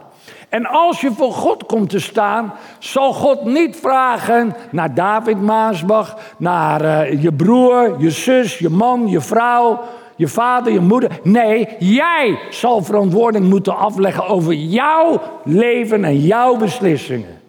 En 0.49 0.65
als 0.65 1.01
je 1.01 1.11
voor 1.11 1.31
God 1.31 1.65
komt 1.65 1.89
te 1.89 1.99
staan, 1.99 2.53
zal 2.79 3.13
God 3.13 3.45
niet 3.45 3.75
vragen 3.75 4.55
naar 4.71 4.93
David 4.93 5.41
Maasbach, 5.41 6.17
naar 6.37 6.81
uh, 6.81 7.23
je 7.23 7.33
broer, 7.33 7.95
je 7.99 8.09
zus, 8.09 8.57
je 8.57 8.69
man, 8.69 9.07
je 9.07 9.21
vrouw, 9.21 9.79
je 10.15 10.27
vader, 10.27 10.73
je 10.73 10.79
moeder. 10.79 11.19
Nee, 11.23 11.67
jij 11.79 12.39
zal 12.49 12.83
verantwoording 12.83 13.49
moeten 13.49 13.77
afleggen 13.77 14.27
over 14.27 14.53
jouw 14.53 15.21
leven 15.43 16.03
en 16.03 16.19
jouw 16.19 16.55
beslissingen. 16.55 17.41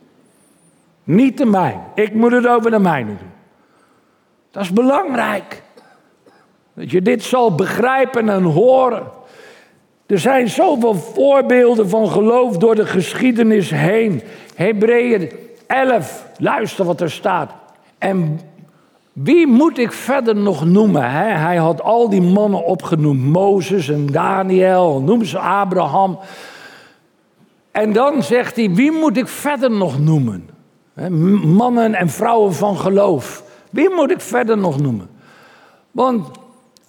Niet 1.05 1.39
de 1.39 1.47
mijne. 1.47 1.81
Ik 1.95 2.15
moet 2.15 2.33
het 2.33 2.47
over 2.47 2.71
de 2.71 2.79
mijne 2.79 3.17
doen. 3.17 3.31
Dat 4.51 4.63
is 4.63 4.73
belangrijk. 4.73 5.67
Dat 6.79 6.91
je 6.91 7.03
dit 7.03 7.23
zal 7.23 7.55
begrijpen 7.55 8.29
en 8.29 8.43
horen. 8.43 9.03
Er 10.07 10.19
zijn 10.19 10.49
zoveel 10.49 10.95
voorbeelden 10.95 11.89
van 11.89 12.09
geloof 12.09 12.57
door 12.57 12.75
de 12.75 12.87
geschiedenis 12.87 13.71
heen. 13.71 14.23
Hebreeën 14.55 15.31
11, 15.67 16.27
luister 16.37 16.85
wat 16.85 17.01
er 17.01 17.11
staat. 17.11 17.53
En 17.99 18.41
wie 19.13 19.47
moet 19.47 19.79
ik 19.79 19.93
verder 19.93 20.37
nog 20.37 20.65
noemen? 20.65 21.11
Hè? 21.11 21.25
Hij 21.25 21.57
had 21.57 21.83
al 21.83 22.09
die 22.09 22.23
mannen 22.23 22.65
opgenoemd: 22.65 23.23
Mozes 23.23 23.89
en 23.89 24.07
Daniel, 24.07 25.01
noem 25.01 25.25
ze 25.25 25.39
Abraham. 25.39 26.19
En 27.71 27.93
dan 27.93 28.23
zegt 28.23 28.57
hij: 28.57 28.71
Wie 28.71 28.93
moet 28.93 29.17
ik 29.17 29.29
verder 29.29 29.71
nog 29.71 29.99
noemen? 30.01 30.49
Mannen 31.57 31.95
en 31.95 32.09
vrouwen 32.09 32.55
van 32.55 32.77
geloof. 32.77 33.43
Wie 33.71 33.91
moet 33.91 34.11
ik 34.11 34.21
verder 34.21 34.59
nog 34.59 34.81
noemen? 34.81 35.09
Want 35.91 36.31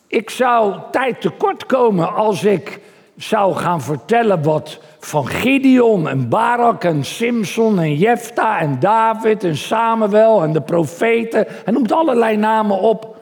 ik 0.10 0.30
zou 0.30 0.76
tijd 0.91 1.22
tekort 1.22 1.65
komen 1.65 2.15
als 2.15 2.43
ik 2.43 2.80
zou 3.15 3.56
gaan 3.56 3.82
vertellen 3.82 4.43
wat 4.43 4.80
van 5.00 5.28
Gideon 5.28 6.08
en 6.08 6.30
Barak 6.30 6.84
en 6.84 7.06
Simson 7.06 7.80
en 7.80 7.95
Jefta 7.95 8.60
en 8.60 8.80
David 8.80 9.43
en 9.43 9.58
Samuel 9.58 10.43
en 10.43 10.54
de 10.54 10.62
profeten. 10.62 11.45
Hij 11.63 11.74
noemt 11.74 11.91
allerlei 11.91 12.38
namen 12.38 12.80
op. 12.80 13.17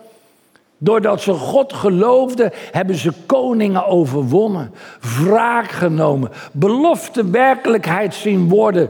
Doordat 0.77 1.21
ze 1.21 1.33
God 1.33 1.73
geloofden, 1.73 2.51
hebben 2.71 2.95
ze 2.95 3.11
koningen 3.25 3.85
overwonnen, 3.85 4.73
wraak 5.23 5.69
genomen, 5.71 6.31
belofte 6.51 7.29
werkelijkheid 7.29 8.15
zien 8.15 8.49
worden, 8.49 8.89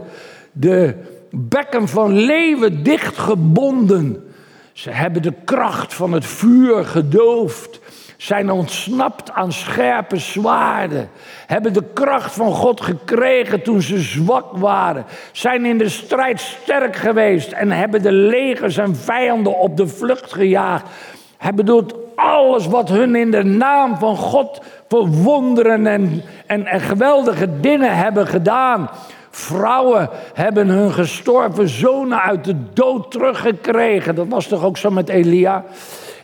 de 0.52 0.94
bekken 1.30 1.88
van 1.88 2.12
leeuwen 2.12 2.82
dichtgebonden. 2.82 4.32
Ze 4.72 4.90
hebben 4.90 5.22
de 5.22 5.34
kracht 5.44 5.94
van 5.94 6.12
het 6.12 6.26
vuur 6.26 6.84
gedoofd 6.84 7.77
zijn 8.18 8.50
ontsnapt 8.50 9.32
aan 9.32 9.52
scherpe 9.52 10.16
zwaarden, 10.16 11.10
hebben 11.46 11.72
de 11.72 11.84
kracht 11.94 12.32
van 12.32 12.52
God 12.52 12.80
gekregen 12.80 13.62
toen 13.62 13.82
ze 13.82 13.98
zwak 13.98 14.56
waren, 14.56 15.04
zijn 15.32 15.64
in 15.64 15.78
de 15.78 15.88
strijd 15.88 16.40
sterk 16.40 16.96
geweest 16.96 17.52
en 17.52 17.70
hebben 17.70 18.02
de 18.02 18.12
legers 18.12 18.76
en 18.76 18.96
vijanden 18.96 19.58
op 19.58 19.76
de 19.76 19.86
vlucht 19.88 20.32
gejaagd. 20.32 20.86
Hebben 21.36 21.66
doet 21.66 21.94
alles 22.14 22.66
wat 22.66 22.88
hun 22.88 23.16
in 23.16 23.30
de 23.30 23.44
naam 23.44 23.96
van 23.96 24.16
God 24.16 24.60
verwonderen 24.88 25.86
en, 25.86 26.22
en, 26.46 26.66
en 26.66 26.80
geweldige 26.80 27.60
dingen 27.60 27.96
hebben 27.96 28.26
gedaan. 28.26 28.90
Vrouwen 29.30 30.08
hebben 30.34 30.68
hun 30.68 30.92
gestorven 30.92 31.68
zonen 31.68 32.22
uit 32.22 32.44
de 32.44 32.56
dood 32.72 33.10
teruggekregen. 33.10 34.14
Dat 34.14 34.28
was 34.28 34.46
toch 34.46 34.64
ook 34.64 34.76
zo 34.76 34.90
met 34.90 35.08
Elia, 35.08 35.64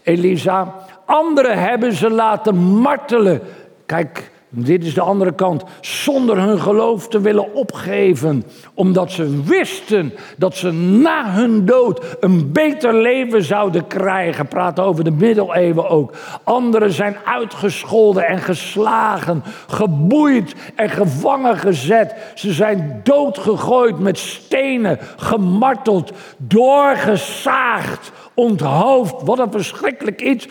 Elisa. 0.03 0.75
Anderen 1.07 1.59
hebben 1.59 1.93
ze 1.93 2.11
laten 2.11 2.57
martelen. 2.57 3.41
Kijk, 3.87 4.33
dit 4.57 4.85
is 4.85 4.95
de 4.95 5.01
andere 5.01 5.33
kant. 5.33 5.65
Zonder 5.81 6.39
hun 6.39 6.61
geloof 6.61 7.09
te 7.09 7.21
willen 7.21 7.55
opgeven. 7.55 8.45
Omdat 8.75 9.11
ze 9.11 9.43
wisten 9.43 10.13
dat 10.37 10.57
ze 10.57 10.71
na 10.73 11.31
hun 11.31 11.65
dood 11.65 12.17
een 12.21 12.53
beter 12.53 12.95
leven 12.95 13.45
zouden 13.45 13.87
krijgen. 13.87 14.49
Praat 14.49 14.81
over 14.81 15.05
de 15.05 15.11
middeleeuwen 15.11 15.89
ook. 15.89 16.13
Anderen 16.45 16.93
zijn 16.93 17.17
uitgescholden 17.25 18.27
en 18.27 18.39
geslagen. 18.39 19.43
Geboeid 19.67 20.55
en 20.75 20.91
gevangen 20.91 21.59
gezet. 21.59 22.15
Ze 22.35 22.53
zijn 22.53 23.01
doodgegooid 23.03 23.99
met 23.99 24.19
stenen. 24.19 24.99
Gemarteld. 25.17 26.13
Doorgezaagd. 26.37 28.13
Onthoofd. 28.35 29.15
Wat 29.23 29.39
een 29.39 29.53
verschrikkelijk 29.53 30.23
iets. 30.23 30.49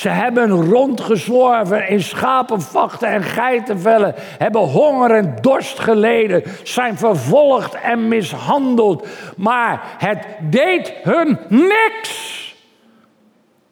Ze 0.00 0.08
hebben 0.08 0.50
rondgezworven 0.50 1.88
in 1.88 2.02
schapenvachten 2.02 3.08
en 3.08 3.22
geitenvellen, 3.22 4.14
hebben 4.16 4.60
honger 4.60 5.10
en 5.10 5.36
dorst 5.40 5.78
geleden, 5.78 6.42
zijn 6.62 6.98
vervolgd 6.98 7.74
en 7.74 8.08
mishandeld, 8.08 9.06
maar 9.36 9.82
het 9.98 10.26
deed 10.40 10.92
hun 11.02 11.38
niks. 11.48 12.38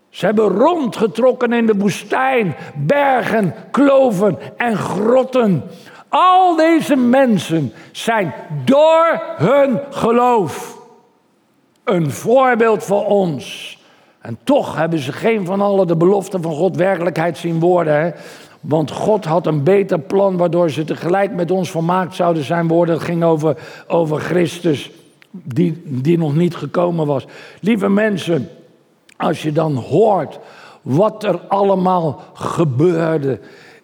Ze 0.09 0.27
hebben 0.27 0.49
rondgetrokken 0.49 1.53
in 1.53 1.67
de 1.67 1.77
woestijn, 1.77 2.57
bergen, 2.75 3.55
kloven 3.71 4.39
en 4.57 4.77
grotten. 4.77 5.63
Al 6.09 6.57
deze 6.57 6.97
mensen 6.97 7.73
zijn 7.93 8.35
door 8.65 9.23
hun 9.37 9.81
geloof 9.91 10.79
een 11.85 12.11
voorbeeld 12.11 12.85
voor 12.85 13.07
ons. 13.07 13.78
En 14.29 14.39
toch 14.45 14.77
hebben 14.77 14.99
ze 14.99 15.13
geen 15.13 15.45
van 15.45 15.61
alle 15.61 15.87
de 15.87 15.97
beloften 15.97 16.43
van 16.43 16.53
God 16.53 16.77
werkelijkheid 16.77 17.39
zien 17.39 17.61
worden. 17.61 18.15
Want 18.61 18.91
God 18.91 19.25
had 19.25 19.47
een 19.47 19.63
beter 19.63 19.99
plan 19.99 20.37
waardoor 20.37 20.71
ze 20.71 20.85
tegelijk 20.85 21.35
met 21.35 21.51
ons 21.51 21.71
vermaakt 21.71 22.15
zouden 22.15 22.45
zijn 22.45 22.69
worden. 22.69 22.95
Het 22.95 23.05
ging 23.05 23.23
over, 23.25 23.57
over 23.87 24.21
Christus, 24.21 24.91
die, 25.31 25.83
die 25.85 26.19
nog 26.19 26.35
niet 26.35 26.57
gekomen 26.57 27.07
was. 27.07 27.27
Lieve 27.61 27.89
mensen, 27.89 28.49
als 29.17 29.43
je 29.43 29.53
dan 29.53 29.75
hoort 29.75 30.39
wat 30.83 31.25
er 31.25 31.39
allemaal 31.39 32.23
gebeurde 32.35 33.41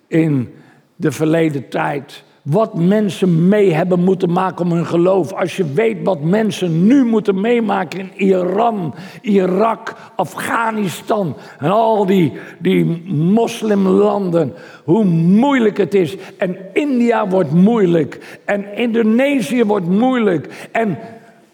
in 0.07 0.55
de 0.97 1.13
verleden 1.13 1.69
tijd. 1.69 2.25
Wat 2.45 2.75
mensen 2.75 3.49
mee 3.49 3.73
hebben 3.73 4.01
moeten 4.01 4.33
maken 4.33 4.65
om 4.65 4.73
hun 4.73 4.87
geloof. 4.87 5.33
Als 5.33 5.57
je 5.57 5.73
weet 5.73 5.97
wat 6.03 6.21
mensen 6.21 6.87
nu 6.87 7.05
moeten 7.05 7.41
meemaken 7.41 7.99
in 7.99 8.11
Iran, 8.17 8.95
Irak, 9.21 9.95
Afghanistan 10.17 11.37
en 11.59 11.71
al 11.71 12.07
die, 12.07 12.33
die 12.59 12.85
moslimlanden. 13.15 14.55
Hoe 14.85 15.05
moeilijk 15.05 15.77
het 15.77 15.95
is. 15.95 16.17
En 16.39 16.57
India 16.73 17.29
wordt 17.29 17.53
moeilijk. 17.53 18.39
En 18.45 18.77
Indonesië 18.77 19.65
wordt 19.65 19.89
moeilijk. 19.89 20.69
En 20.73 20.99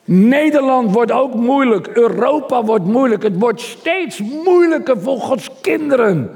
Nederland 0.05 0.93
wordt 0.93 1.13
ook 1.13 1.35
moeilijk. 1.35 1.87
Europa 1.87 2.65
wordt 2.65 2.85
moeilijk. 2.85 3.23
Het 3.23 3.39
wordt 3.39 3.61
steeds 3.61 4.23
moeilijker 4.45 5.01
voor 5.01 5.19
Gods 5.19 5.51
kinderen. 5.61 6.31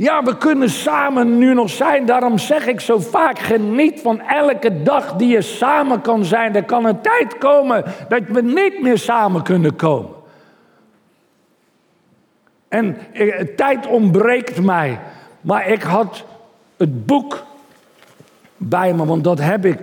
Ja, 0.00 0.22
we 0.22 0.36
kunnen 0.36 0.70
samen 0.70 1.38
nu 1.38 1.54
nog 1.54 1.70
zijn. 1.70 2.06
Daarom 2.06 2.38
zeg 2.38 2.66
ik 2.66 2.80
zo 2.80 2.98
vaak: 2.98 3.38
geniet 3.38 4.00
van 4.00 4.20
elke 4.20 4.82
dag 4.82 5.14
die 5.16 5.28
je 5.28 5.42
samen 5.42 6.00
kan 6.00 6.24
zijn. 6.24 6.54
Er 6.54 6.64
kan 6.64 6.84
een 6.84 7.00
tijd 7.00 7.38
komen 7.38 7.84
dat 8.08 8.22
we 8.28 8.42
niet 8.42 8.82
meer 8.82 8.98
samen 8.98 9.42
kunnen 9.42 9.76
komen. 9.76 10.10
En 12.68 12.96
eh, 13.12 13.46
tijd 13.56 13.86
ontbreekt 13.86 14.62
mij. 14.62 15.00
Maar 15.40 15.68
ik 15.68 15.82
had 15.82 16.24
het 16.76 17.06
boek 17.06 17.42
bij 18.56 18.94
me, 18.94 19.04
want 19.04 19.24
dat 19.24 19.38
heb 19.38 19.64
ik. 19.64 19.78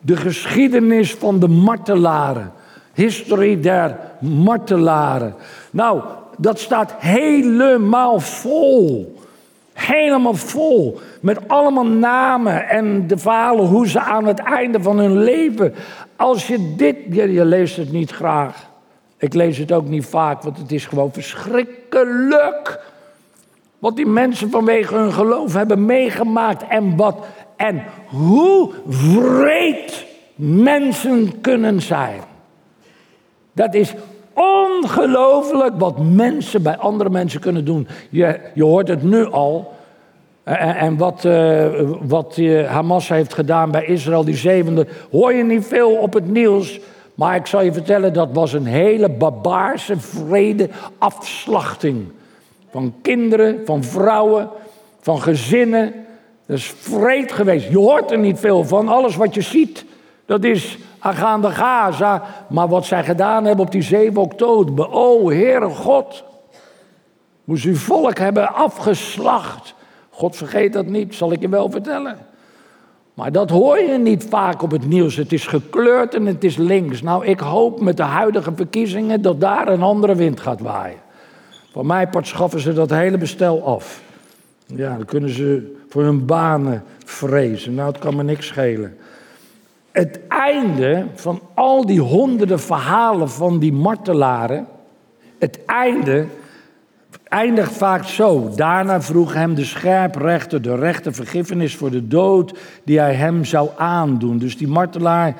De 0.00 0.16
geschiedenis 0.16 1.14
van 1.14 1.38
de 1.38 1.48
martelaren. 1.48 2.52
History 2.94 3.60
der 3.60 3.98
martelaren. 4.20 5.34
Nou, 5.70 6.02
dat 6.38 6.58
staat 6.58 6.94
helemaal 6.98 8.20
vol. 8.20 9.14
Helemaal 9.72 10.34
vol. 10.34 11.00
Met 11.20 11.48
allemaal 11.48 11.86
namen 11.86 12.68
en 12.68 13.06
de 13.06 13.18
verhalen 13.18 13.64
hoe 13.64 13.88
ze 13.88 14.00
aan 14.00 14.26
het 14.26 14.38
einde 14.38 14.82
van 14.82 14.98
hun 14.98 15.18
leven. 15.18 15.74
Als 16.16 16.46
je 16.46 16.74
dit. 16.76 16.96
Je, 17.10 17.32
je 17.32 17.44
leest 17.44 17.76
het 17.76 17.92
niet 17.92 18.10
graag. 18.10 18.70
Ik 19.18 19.34
lees 19.34 19.58
het 19.58 19.72
ook 19.72 19.88
niet 19.88 20.06
vaak, 20.06 20.42
want 20.42 20.58
het 20.58 20.72
is 20.72 20.86
gewoon 20.86 21.12
verschrikkelijk. 21.12 22.80
Wat 23.78 23.96
die 23.96 24.06
mensen 24.06 24.50
vanwege 24.50 24.94
hun 24.94 25.12
geloof 25.12 25.54
hebben 25.54 25.84
meegemaakt. 25.84 26.66
En 26.68 26.96
wat. 26.96 27.26
En 27.56 27.84
hoe 28.06 28.72
wreed 28.84 30.06
mensen 30.34 31.40
kunnen 31.40 31.80
zijn. 31.80 32.20
Dat 33.52 33.74
is 33.74 33.94
ongelooflijk 34.34 35.72
wat 35.78 35.98
mensen 35.98 36.62
bij 36.62 36.76
andere 36.76 37.10
mensen 37.10 37.40
kunnen 37.40 37.64
doen. 37.64 37.88
Je, 38.10 38.40
je 38.54 38.64
hoort 38.64 38.88
het 38.88 39.02
nu 39.02 39.30
al. 39.30 39.72
En, 40.42 40.76
en 40.76 40.96
wat, 40.96 41.24
uh, 41.24 41.66
wat 42.02 42.36
Hamas 42.66 43.08
heeft 43.08 43.34
gedaan 43.34 43.70
bij 43.70 43.84
Israël, 43.84 44.24
die 44.24 44.36
zevende, 44.36 44.86
hoor 45.10 45.32
je 45.32 45.44
niet 45.44 45.66
veel 45.66 45.90
op 45.90 46.12
het 46.12 46.28
nieuws. 46.28 46.80
Maar 47.14 47.36
ik 47.36 47.46
zal 47.46 47.62
je 47.62 47.72
vertellen, 47.72 48.12
dat 48.12 48.28
was 48.32 48.52
een 48.52 48.66
hele 48.66 49.08
barbaarse 49.08 50.00
vrede 50.00 50.68
afslachting. 50.98 52.04
Van 52.70 52.94
kinderen, 53.02 53.60
van 53.64 53.84
vrouwen, 53.84 54.48
van 55.00 55.20
gezinnen. 55.20 55.94
Dat 56.46 56.56
is 56.56 56.74
vreed 56.78 57.32
geweest. 57.32 57.68
Je 57.68 57.78
hoort 57.78 58.10
er 58.10 58.18
niet 58.18 58.38
veel 58.38 58.64
van. 58.64 58.88
Alles 58.88 59.16
wat 59.16 59.34
je 59.34 59.40
ziet, 59.40 59.84
dat 60.26 60.44
is 60.44 60.78
aangaande 61.02 61.50
Gaza. 61.50 62.22
Maar 62.48 62.68
wat 62.68 62.84
zij 62.84 63.04
gedaan 63.04 63.44
hebben 63.44 63.64
op 63.64 63.72
die 63.72 63.82
7 63.82 64.20
oktober. 64.20 64.88
Oh, 64.88 65.28
Heere 65.28 65.68
God. 65.68 66.24
Ze 67.54 67.68
uw 67.68 67.76
volk 67.76 68.18
hebben 68.18 68.54
afgeslacht. 68.54 69.74
God 70.10 70.36
vergeet 70.36 70.72
dat 70.72 70.86
niet, 70.86 71.14
zal 71.14 71.32
ik 71.32 71.40
je 71.40 71.48
wel 71.48 71.70
vertellen. 71.70 72.18
Maar 73.14 73.32
dat 73.32 73.50
hoor 73.50 73.78
je 73.78 73.98
niet 73.98 74.26
vaak 74.28 74.62
op 74.62 74.70
het 74.70 74.86
nieuws. 74.86 75.16
Het 75.16 75.32
is 75.32 75.46
gekleurd 75.46 76.14
en 76.14 76.26
het 76.26 76.44
is 76.44 76.56
links. 76.56 77.02
Nou, 77.02 77.26
ik 77.26 77.40
hoop 77.40 77.80
met 77.80 77.96
de 77.96 78.02
huidige 78.02 78.52
verkiezingen 78.56 79.22
dat 79.22 79.40
daar 79.40 79.68
een 79.68 79.82
andere 79.82 80.14
wind 80.14 80.40
gaat 80.40 80.60
waaien. 80.60 80.98
Voor 81.72 81.86
mij 81.86 82.08
part 82.08 82.26
schaffen 82.26 82.60
ze 82.60 82.72
dat 82.72 82.90
hele 82.90 83.18
bestel 83.18 83.64
af. 83.64 84.02
Ja, 84.66 84.96
dan 84.96 85.04
kunnen 85.04 85.30
ze 85.30 85.76
voor 85.88 86.02
hun 86.02 86.26
banen 86.26 86.84
vrezen. 87.04 87.74
Nou, 87.74 87.88
het 87.92 88.00
kan 88.00 88.16
me 88.16 88.22
niks 88.22 88.46
schelen 88.46 88.96
het 89.92 90.20
einde 90.28 91.06
van 91.14 91.40
al 91.54 91.86
die 91.86 92.00
honderden 92.00 92.60
verhalen 92.60 93.30
van 93.30 93.58
die 93.58 93.72
martelaren, 93.72 94.66
het 95.38 95.64
einde 95.66 96.26
eindigt 97.32 97.72
vaak 97.72 98.04
zo. 98.04 98.50
Daarna 98.56 99.02
vroeg 99.02 99.34
hem 99.34 99.54
de 99.54 99.64
scherprechter 99.64 100.62
de 100.62 100.74
rechte 100.74 101.12
vergiffenis 101.12 101.76
voor 101.76 101.90
de 101.90 102.08
dood 102.08 102.58
die 102.84 102.98
hij 102.98 103.14
hem 103.14 103.44
zou 103.44 103.68
aandoen. 103.76 104.38
Dus 104.38 104.56
die 104.56 104.68
martelaar 104.68 105.34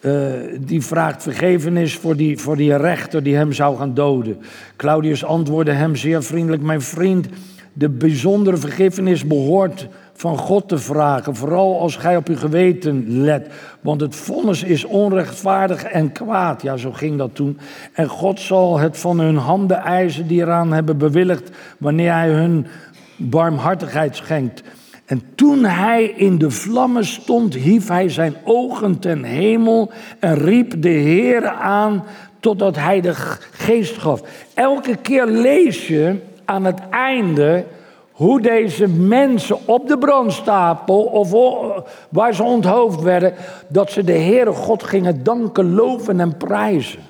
uh, 0.00 0.32
die 0.60 0.82
vraagt 0.82 1.22
vergevenis 1.22 1.96
voor 1.96 2.16
die, 2.16 2.38
voor 2.38 2.56
die 2.56 2.76
rechter 2.76 3.22
die 3.22 3.36
hem 3.36 3.52
zou 3.52 3.76
gaan 3.76 3.94
doden. 3.94 4.38
Claudius 4.76 5.24
antwoordde 5.24 5.72
hem 5.72 5.96
zeer 5.96 6.22
vriendelijk: 6.22 6.62
Mijn 6.62 6.82
vriend, 6.82 7.28
de 7.72 7.88
bijzondere 7.88 8.56
vergiffenis 8.56 9.26
behoort 9.26 9.88
van 10.18 10.38
God 10.38 10.68
te 10.68 10.78
vragen. 10.78 11.36
Vooral 11.36 11.80
als 11.80 11.96
gij 11.96 12.16
op 12.16 12.28
uw 12.28 12.36
geweten 12.36 13.04
let. 13.22 13.50
Want 13.80 14.00
het 14.00 14.16
vonnis 14.16 14.62
is 14.62 14.84
onrechtvaardig 14.84 15.82
en 15.82 16.12
kwaad. 16.12 16.62
Ja, 16.62 16.76
zo 16.76 16.92
ging 16.92 17.18
dat 17.18 17.34
toen. 17.34 17.58
En 17.92 18.08
God 18.08 18.40
zal 18.40 18.78
het 18.78 18.98
van 18.98 19.18
hun 19.20 19.36
handen 19.36 19.76
eisen 19.76 20.26
die 20.26 20.40
eraan 20.40 20.72
hebben 20.72 20.98
bewilligd. 20.98 21.50
wanneer 21.78 22.12
hij 22.12 22.28
hun 22.28 22.66
barmhartigheid 23.16 24.16
schenkt. 24.16 24.62
En 25.04 25.22
toen 25.34 25.64
hij 25.64 26.04
in 26.04 26.38
de 26.38 26.50
vlammen 26.50 27.04
stond, 27.04 27.54
hief 27.54 27.88
hij 27.88 28.08
zijn 28.08 28.34
ogen 28.44 28.98
ten 28.98 29.22
hemel 29.22 29.90
en 30.18 30.34
riep 30.34 30.82
de 30.82 30.88
Heer 30.88 31.48
aan 31.48 32.04
totdat 32.40 32.76
hij 32.76 33.00
de 33.00 33.14
geest 33.52 33.98
gaf. 33.98 34.22
Elke 34.54 34.96
keer 34.96 35.26
lees 35.26 35.86
je 35.86 36.16
aan 36.44 36.64
het 36.64 36.80
einde 36.90 37.64
hoe 38.18 38.40
deze 38.40 38.88
mensen 38.88 39.56
op 39.64 39.88
de 39.88 39.98
brandstapel 39.98 41.02
of 41.02 41.30
waar 42.08 42.34
ze 42.34 42.42
onthoofd 42.42 43.02
werden, 43.02 43.34
dat 43.68 43.90
ze 43.90 44.04
de 44.04 44.12
Heere 44.18 44.52
God 44.52 44.82
gingen 44.82 45.22
danken, 45.22 45.74
loven 45.74 46.20
en 46.20 46.36
prijzen. 46.36 47.00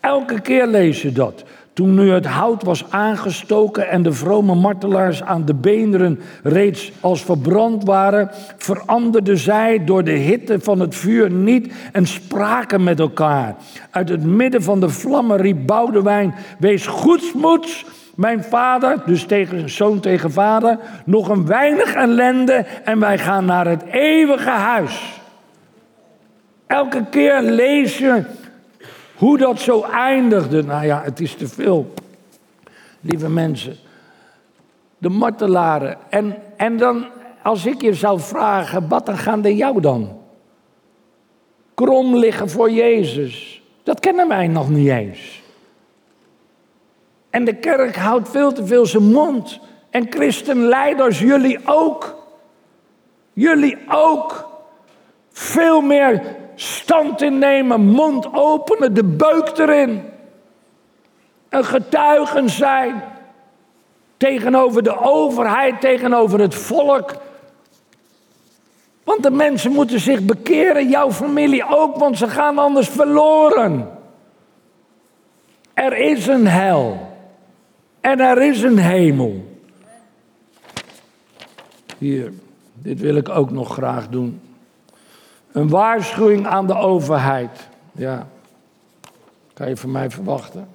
Elke 0.00 0.40
keer 0.40 0.66
lees 0.66 1.02
je 1.02 1.12
dat. 1.12 1.44
Toen 1.72 1.94
nu 1.94 2.10
het 2.10 2.26
hout 2.26 2.62
was 2.62 2.84
aangestoken 2.90 3.88
en 3.88 4.02
de 4.02 4.12
vrome 4.12 4.54
martelaars 4.54 5.22
aan 5.22 5.44
de 5.44 5.54
beenderen 5.54 6.20
reeds 6.42 6.92
als 7.00 7.22
verbrand 7.22 7.84
waren, 7.84 8.30
veranderden 8.56 9.38
zij 9.38 9.84
door 9.84 10.04
de 10.04 10.10
hitte 10.10 10.60
van 10.60 10.80
het 10.80 10.94
vuur 10.94 11.30
niet 11.30 11.74
en 11.92 12.06
spraken 12.06 12.82
met 12.82 13.00
elkaar. 13.00 13.56
Uit 13.90 14.08
het 14.08 14.24
midden 14.24 14.62
van 14.62 14.80
de 14.80 14.88
vlammen 14.88 15.36
riep 15.36 15.66
Boudewijn, 15.66 16.34
wees 16.58 16.86
goedsmoeds, 16.86 17.84
mijn 18.14 18.44
vader, 18.44 19.02
dus 19.06 19.24
tegen 19.24 19.70
zoon 19.70 20.00
tegen 20.00 20.32
vader, 20.32 20.78
nog 21.04 21.28
een 21.28 21.46
weinig 21.46 21.94
ellende 21.94 22.64
en 22.84 23.00
wij 23.00 23.18
gaan 23.18 23.44
naar 23.44 23.66
het 23.66 23.82
eeuwige 23.82 24.50
huis. 24.50 25.20
Elke 26.66 27.04
keer 27.10 27.42
lees 27.42 27.98
je 27.98 28.24
hoe 29.14 29.38
dat 29.38 29.60
zo 29.60 29.82
eindigde. 29.82 30.62
Nou 30.62 30.84
ja, 30.84 31.02
het 31.02 31.20
is 31.20 31.34
te 31.34 31.48
veel. 31.48 31.94
Lieve 33.00 33.28
mensen, 33.28 33.76
de 34.98 35.08
martelaren. 35.08 35.96
En, 36.08 36.36
en 36.56 36.76
dan, 36.76 37.06
als 37.42 37.66
ik 37.66 37.82
je 37.82 37.94
zou 37.94 38.20
vragen, 38.20 38.88
wat 38.88 39.06
dan 39.06 39.18
gaan 39.18 39.40
de 39.40 39.56
jou 39.56 39.80
dan? 39.80 40.18
Krom 41.74 42.16
liggen 42.16 42.50
voor 42.50 42.70
Jezus. 42.70 43.62
Dat 43.82 44.00
kennen 44.00 44.28
wij 44.28 44.46
nog 44.46 44.68
niet 44.68 44.88
eens. 44.88 45.42
En 47.34 47.44
de 47.44 47.54
kerk 47.54 47.96
houdt 47.96 48.28
veel 48.28 48.52
te 48.52 48.66
veel 48.66 48.86
zijn 48.86 49.10
mond. 49.10 49.60
En 49.90 50.06
christenleiders, 50.10 51.18
jullie 51.18 51.58
ook. 51.64 52.16
Jullie 53.32 53.78
ook. 53.88 54.48
Veel 55.32 55.80
meer 55.80 56.36
stand 56.54 57.22
innemen, 57.22 57.80
mond 57.80 58.28
openen, 58.32 58.94
de 58.94 59.04
beuk 59.04 59.58
erin. 59.58 60.02
Een 61.48 61.64
getuigen 61.64 62.50
zijn 62.50 63.02
tegenover 64.16 64.82
de 64.82 64.98
overheid, 65.00 65.80
tegenover 65.80 66.40
het 66.40 66.54
volk. 66.54 67.14
Want 69.04 69.22
de 69.22 69.30
mensen 69.30 69.72
moeten 69.72 70.00
zich 70.00 70.22
bekeren, 70.22 70.88
jouw 70.88 71.10
familie 71.10 71.66
ook, 71.68 71.96
want 71.96 72.18
ze 72.18 72.28
gaan 72.28 72.58
anders 72.58 72.88
verloren. 72.88 73.98
Er 75.72 75.96
is 75.96 76.26
een 76.26 76.46
hel. 76.46 77.12
En 78.04 78.20
er 78.20 78.42
is 78.42 78.62
een 78.62 78.78
hemel. 78.78 79.58
Hier, 81.98 82.32
dit 82.74 83.00
wil 83.00 83.16
ik 83.16 83.28
ook 83.28 83.50
nog 83.50 83.72
graag 83.72 84.08
doen. 84.08 84.40
Een 85.52 85.68
waarschuwing 85.68 86.46
aan 86.46 86.66
de 86.66 86.74
overheid. 86.74 87.68
Ja, 87.92 88.26
kan 89.52 89.68
je 89.68 89.76
van 89.76 89.90
mij 89.90 90.10
verwachten? 90.10 90.68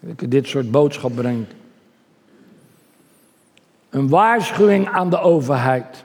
Dat 0.00 0.20
ik 0.20 0.30
dit 0.30 0.46
soort 0.46 0.70
boodschap 0.70 1.14
breng. 1.14 1.46
Een 3.90 4.08
waarschuwing 4.08 4.88
aan 4.88 5.10
de 5.10 5.20
overheid. 5.20 6.04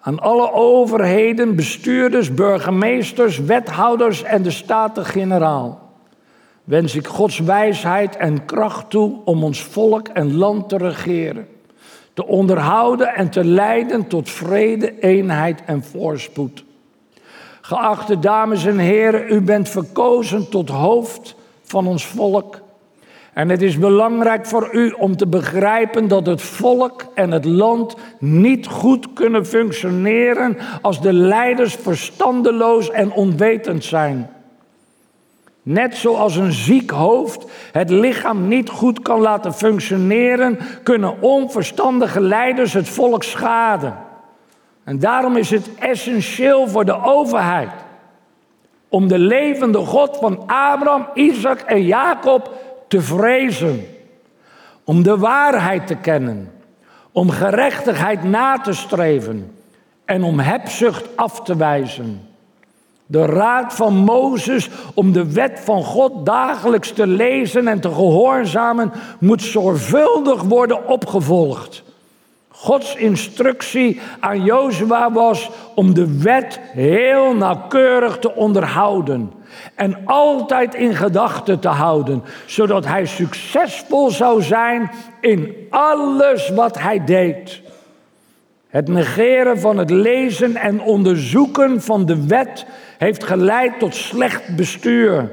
Aan 0.00 0.20
alle 0.20 0.52
overheden, 0.52 1.56
bestuurders, 1.56 2.34
burgemeesters, 2.34 3.38
wethouders 3.38 4.22
en 4.22 4.42
de 4.42 4.50
Staten-Generaal 4.50 5.83
wens 6.64 6.94
ik 6.94 7.06
Gods 7.06 7.38
wijsheid 7.38 8.16
en 8.16 8.44
kracht 8.44 8.90
toe 8.90 9.20
om 9.24 9.44
ons 9.44 9.62
volk 9.62 10.08
en 10.08 10.36
land 10.36 10.68
te 10.68 10.76
regeren, 10.76 11.46
te 12.12 12.26
onderhouden 12.26 13.14
en 13.14 13.30
te 13.30 13.44
leiden 13.44 14.06
tot 14.06 14.30
vrede, 14.30 14.98
eenheid 15.00 15.62
en 15.66 15.82
voorspoed. 15.82 16.64
Geachte 17.60 18.18
dames 18.18 18.64
en 18.64 18.78
heren, 18.78 19.32
u 19.32 19.40
bent 19.40 19.68
verkozen 19.68 20.50
tot 20.50 20.68
hoofd 20.68 21.34
van 21.62 21.86
ons 21.86 22.06
volk. 22.06 22.62
En 23.32 23.48
het 23.48 23.62
is 23.62 23.78
belangrijk 23.78 24.46
voor 24.46 24.68
u 24.72 24.90
om 24.90 25.16
te 25.16 25.26
begrijpen 25.26 26.08
dat 26.08 26.26
het 26.26 26.42
volk 26.42 27.06
en 27.14 27.30
het 27.30 27.44
land 27.44 27.96
niet 28.18 28.66
goed 28.66 29.12
kunnen 29.12 29.46
functioneren 29.46 30.56
als 30.82 31.00
de 31.00 31.12
leiders 31.12 31.74
verstandeloos 31.74 32.90
en 32.90 33.12
onwetend 33.12 33.84
zijn. 33.84 34.30
Net 35.64 35.96
zoals 35.96 36.36
een 36.36 36.52
ziek 36.52 36.90
hoofd 36.90 37.44
het 37.72 37.90
lichaam 37.90 38.48
niet 38.48 38.68
goed 38.68 39.02
kan 39.02 39.20
laten 39.20 39.54
functioneren, 39.54 40.58
kunnen 40.82 41.22
onverstandige 41.22 42.20
leiders 42.20 42.72
het 42.72 42.88
volk 42.88 43.22
schaden. 43.22 43.96
En 44.84 44.98
daarom 44.98 45.36
is 45.36 45.50
het 45.50 45.74
essentieel 45.78 46.68
voor 46.68 46.84
de 46.84 47.02
overheid 47.02 47.70
om 48.88 49.08
de 49.08 49.18
levende 49.18 49.78
God 49.78 50.16
van 50.16 50.38
Abraham, 50.46 51.06
Isaac 51.14 51.60
en 51.60 51.82
Jacob 51.82 52.50
te 52.88 53.00
vrezen. 53.00 53.86
Om 54.84 55.02
de 55.02 55.18
waarheid 55.18 55.86
te 55.86 55.96
kennen. 55.96 56.52
Om 57.12 57.30
gerechtigheid 57.30 58.24
na 58.24 58.58
te 58.58 58.72
streven. 58.72 59.56
En 60.04 60.22
om 60.22 60.38
hebzucht 60.38 61.16
af 61.16 61.42
te 61.42 61.56
wijzen. 61.56 62.33
De 63.06 63.26
raad 63.26 63.74
van 63.74 63.94
Mozes 63.94 64.70
om 64.94 65.12
de 65.12 65.32
wet 65.32 65.60
van 65.64 65.84
God 65.84 66.26
dagelijks 66.26 66.92
te 66.92 67.06
lezen 67.06 67.68
en 67.68 67.80
te 67.80 67.88
gehoorzamen 67.88 68.92
moet 69.20 69.42
zorgvuldig 69.42 70.42
worden 70.42 70.88
opgevolgd. 70.88 71.82
Gods 72.48 72.94
instructie 72.96 74.00
aan 74.20 74.44
Jozua 74.44 75.12
was 75.12 75.50
om 75.74 75.94
de 75.94 76.22
wet 76.22 76.60
heel 76.72 77.34
nauwkeurig 77.34 78.18
te 78.18 78.34
onderhouden 78.34 79.32
en 79.74 79.96
altijd 80.04 80.74
in 80.74 80.94
gedachten 80.94 81.60
te 81.60 81.68
houden, 81.68 82.22
zodat 82.46 82.86
hij 82.86 83.06
succesvol 83.06 84.10
zou 84.10 84.42
zijn 84.42 84.90
in 85.20 85.66
alles 85.70 86.50
wat 86.50 86.78
hij 86.78 87.04
deed. 87.04 87.62
Het 88.68 88.88
negeren 88.88 89.60
van 89.60 89.78
het 89.78 89.90
lezen 89.90 90.56
en 90.56 90.80
onderzoeken 90.80 91.82
van 91.82 92.06
de 92.06 92.26
wet 92.26 92.66
heeft 93.04 93.24
geleid 93.24 93.78
tot 93.78 93.94
slecht 93.94 94.56
bestuur, 94.56 95.30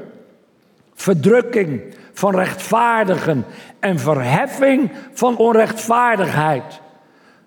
verdrukking 0.93 1.81
van 2.13 2.35
rechtvaardigen 2.35 3.45
en 3.79 3.99
verheffing 3.99 4.91
van 5.13 5.37
onrechtvaardigheid. 5.37 6.81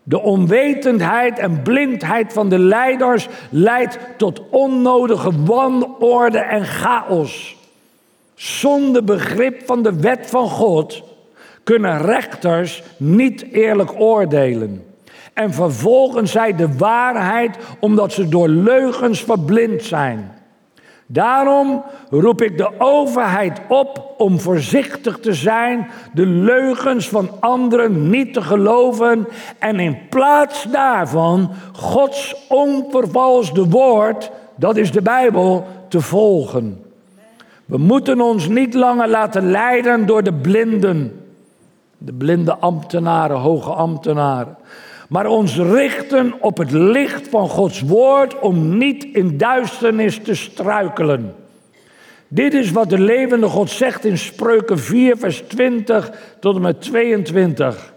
De 0.03 0.21
onwetendheid 0.21 1.39
en 1.39 1.63
blindheid 1.63 2.33
van 2.33 2.49
de 2.49 2.59
leiders 2.59 3.29
leidt 3.51 3.99
tot 4.17 4.43
onnodige 4.51 5.31
wanorde 5.45 6.39
en 6.39 6.65
chaos. 6.65 7.57
Zonder 8.35 9.05
begrip 9.05 9.67
van 9.67 9.83
de 9.83 10.01
wet 10.01 10.27
van 10.27 10.49
God 10.49 11.03
kunnen 11.65 12.03
rechters 12.03 12.83
niet 12.97 13.53
eerlijk 13.53 14.01
oordelen. 14.01 14.94
En 15.35 15.53
vervolgen 15.53 16.29
zij 16.29 16.55
de 16.55 16.77
waarheid 16.77 17.57
omdat 17.81 18.13
ze 18.13 18.29
door 18.29 18.49
leugens 18.49 19.21
verblind 19.23 19.83
zijn. 19.83 20.33
Daarom 21.07 21.83
roep 22.11 22.43
ik 22.43 22.59
de 22.59 22.71
overheid 22.79 23.61
op 23.69 24.15
om 24.19 24.41
voorzichtig 24.41 25.19
te 25.19 25.35
zijn, 25.35 25.91
de 26.13 26.27
leugens 26.27 27.09
van 27.09 27.31
anderen 27.41 28.11
niet 28.11 28.33
te 28.33 28.43
geloven 28.43 29.29
en 29.59 29.81
in 29.81 29.99
plaats 30.09 30.63
daarvan 30.63 31.51
Gods 31.73 32.47
onvervalsde 32.49 33.69
woord, 33.69 34.31
dat 34.57 34.77
is 34.77 34.93
de 34.93 35.03
Bijbel, 35.03 35.67
te 35.89 36.01
volgen. 36.01 36.83
We 37.65 37.79
moeten 37.79 38.21
ons 38.21 38.49
niet 38.49 38.75
langer 38.75 39.09
laten 39.09 39.51
leiden 39.51 40.07
door 40.07 40.23
de 40.23 40.35
blinden, 40.35 41.25
de 41.99 42.13
blinde 42.13 42.57
ambtenaren, 42.57 43.37
hoge 43.37 43.71
ambtenaren 43.71 44.57
maar 45.09 45.27
ons 45.27 45.57
richten 45.57 46.35
op 46.41 46.59
het 46.59 46.71
licht 46.71 47.29
van 47.29 47.49
Gods 47.49 47.81
woord 47.81 48.39
om 48.39 48.77
niet 48.77 49.05
in 49.05 49.37
duisternis 49.37 50.19
te 50.19 50.35
struikelen. 50.35 51.35
Dit 52.29 52.55
is 52.55 52.71
wat 52.71 52.91
de 52.91 52.99
levende 52.99 53.47
God 53.47 53.71
zegt 53.71 54.05
in 54.05 54.19
Spreuken 54.19 54.79
4, 54.79 55.17
vers 55.17 55.41
20 55.41 56.13
tot 56.41 56.57
en 56.57 56.63
met 56.63 56.81
22. 56.81 57.93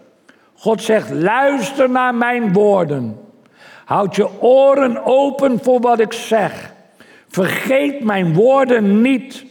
God 0.54 0.82
zegt, 0.82 1.10
luister 1.10 1.90
naar 1.90 2.16
mijn 2.16 2.54
woorden. 2.54 3.18
Houd 3.86 4.16
je 4.16 4.42
oren 4.42 5.06
open 5.06 5.60
voor 5.64 5.80
wat 5.80 6.00
ik 6.00 6.14
zeg. 6.14 6.74
Vergeet 7.28 8.04
mijn 8.04 8.34
woorden 8.34 9.02
niet. 9.02 9.46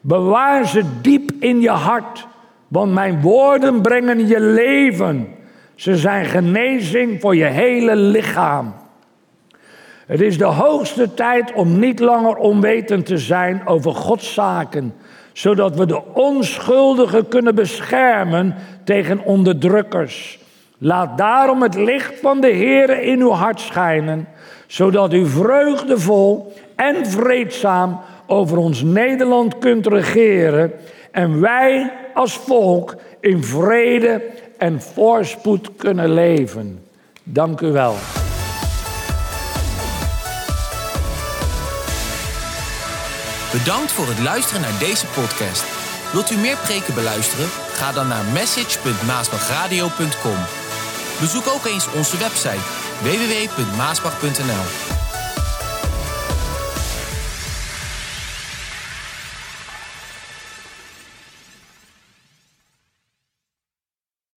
Bewaar 0.00 0.66
ze 0.66 0.82
diep 1.00 1.30
in 1.38 1.60
je 1.60 1.70
hart, 1.70 2.26
want 2.68 2.92
mijn 2.92 3.20
woorden 3.20 3.82
brengen 3.82 4.26
je 4.26 4.40
leven. 4.40 5.28
Ze 5.74 5.96
zijn 5.96 6.24
genezing 6.24 7.20
voor 7.20 7.36
je 7.36 7.44
hele 7.44 7.96
lichaam. 7.96 8.74
Het 10.06 10.20
is 10.20 10.38
de 10.38 10.44
hoogste 10.44 11.14
tijd 11.14 11.52
om 11.52 11.78
niet 11.78 12.00
langer 12.00 12.36
onwetend 12.36 13.06
te 13.06 13.18
zijn 13.18 13.62
over 13.66 13.94
Gods 13.94 14.34
zaken, 14.34 14.94
zodat 15.32 15.76
we 15.76 15.86
de 15.86 16.02
onschuldigen 16.12 17.28
kunnen 17.28 17.54
beschermen 17.54 18.54
tegen 18.84 19.24
onderdrukkers. 19.24 20.38
Laat 20.78 21.18
daarom 21.18 21.62
het 21.62 21.74
licht 21.74 22.20
van 22.20 22.40
de 22.40 22.50
Heer 22.50 23.02
in 23.02 23.20
uw 23.20 23.30
hart 23.30 23.60
schijnen, 23.60 24.28
zodat 24.66 25.12
u 25.12 25.26
vreugdevol 25.26 26.52
en 26.76 27.06
vreedzaam 27.06 28.00
over 28.26 28.58
ons 28.58 28.82
Nederland 28.82 29.58
kunt 29.58 29.86
regeren 29.86 30.72
en 31.10 31.40
wij 31.40 31.92
als 32.14 32.36
volk 32.36 32.96
in 33.20 33.42
vrede 33.42 34.22
en 34.62 34.80
voorspoed 34.80 35.70
kunnen 35.76 36.12
leven. 36.12 36.84
Dank 37.22 37.60
u 37.60 37.72
wel. 37.72 37.96
Bedankt 43.52 43.92
voor 43.92 44.06
het 44.06 44.18
luisteren 44.18 44.62
naar 44.62 44.78
deze 44.78 45.06
podcast. 45.06 45.64
Wilt 46.12 46.30
u 46.30 46.36
meer 46.36 46.56
preken 46.56 46.94
beluisteren? 46.94 47.48
Ga 47.72 47.92
dan 47.92 48.08
naar 48.08 48.24
message.maasbachradio.com. 48.32 50.38
Bezoek 51.20 51.46
ook 51.54 51.64
eens 51.64 51.92
onze 51.92 52.18
website 52.18 52.62
www.maasbach.nl. 53.02 54.91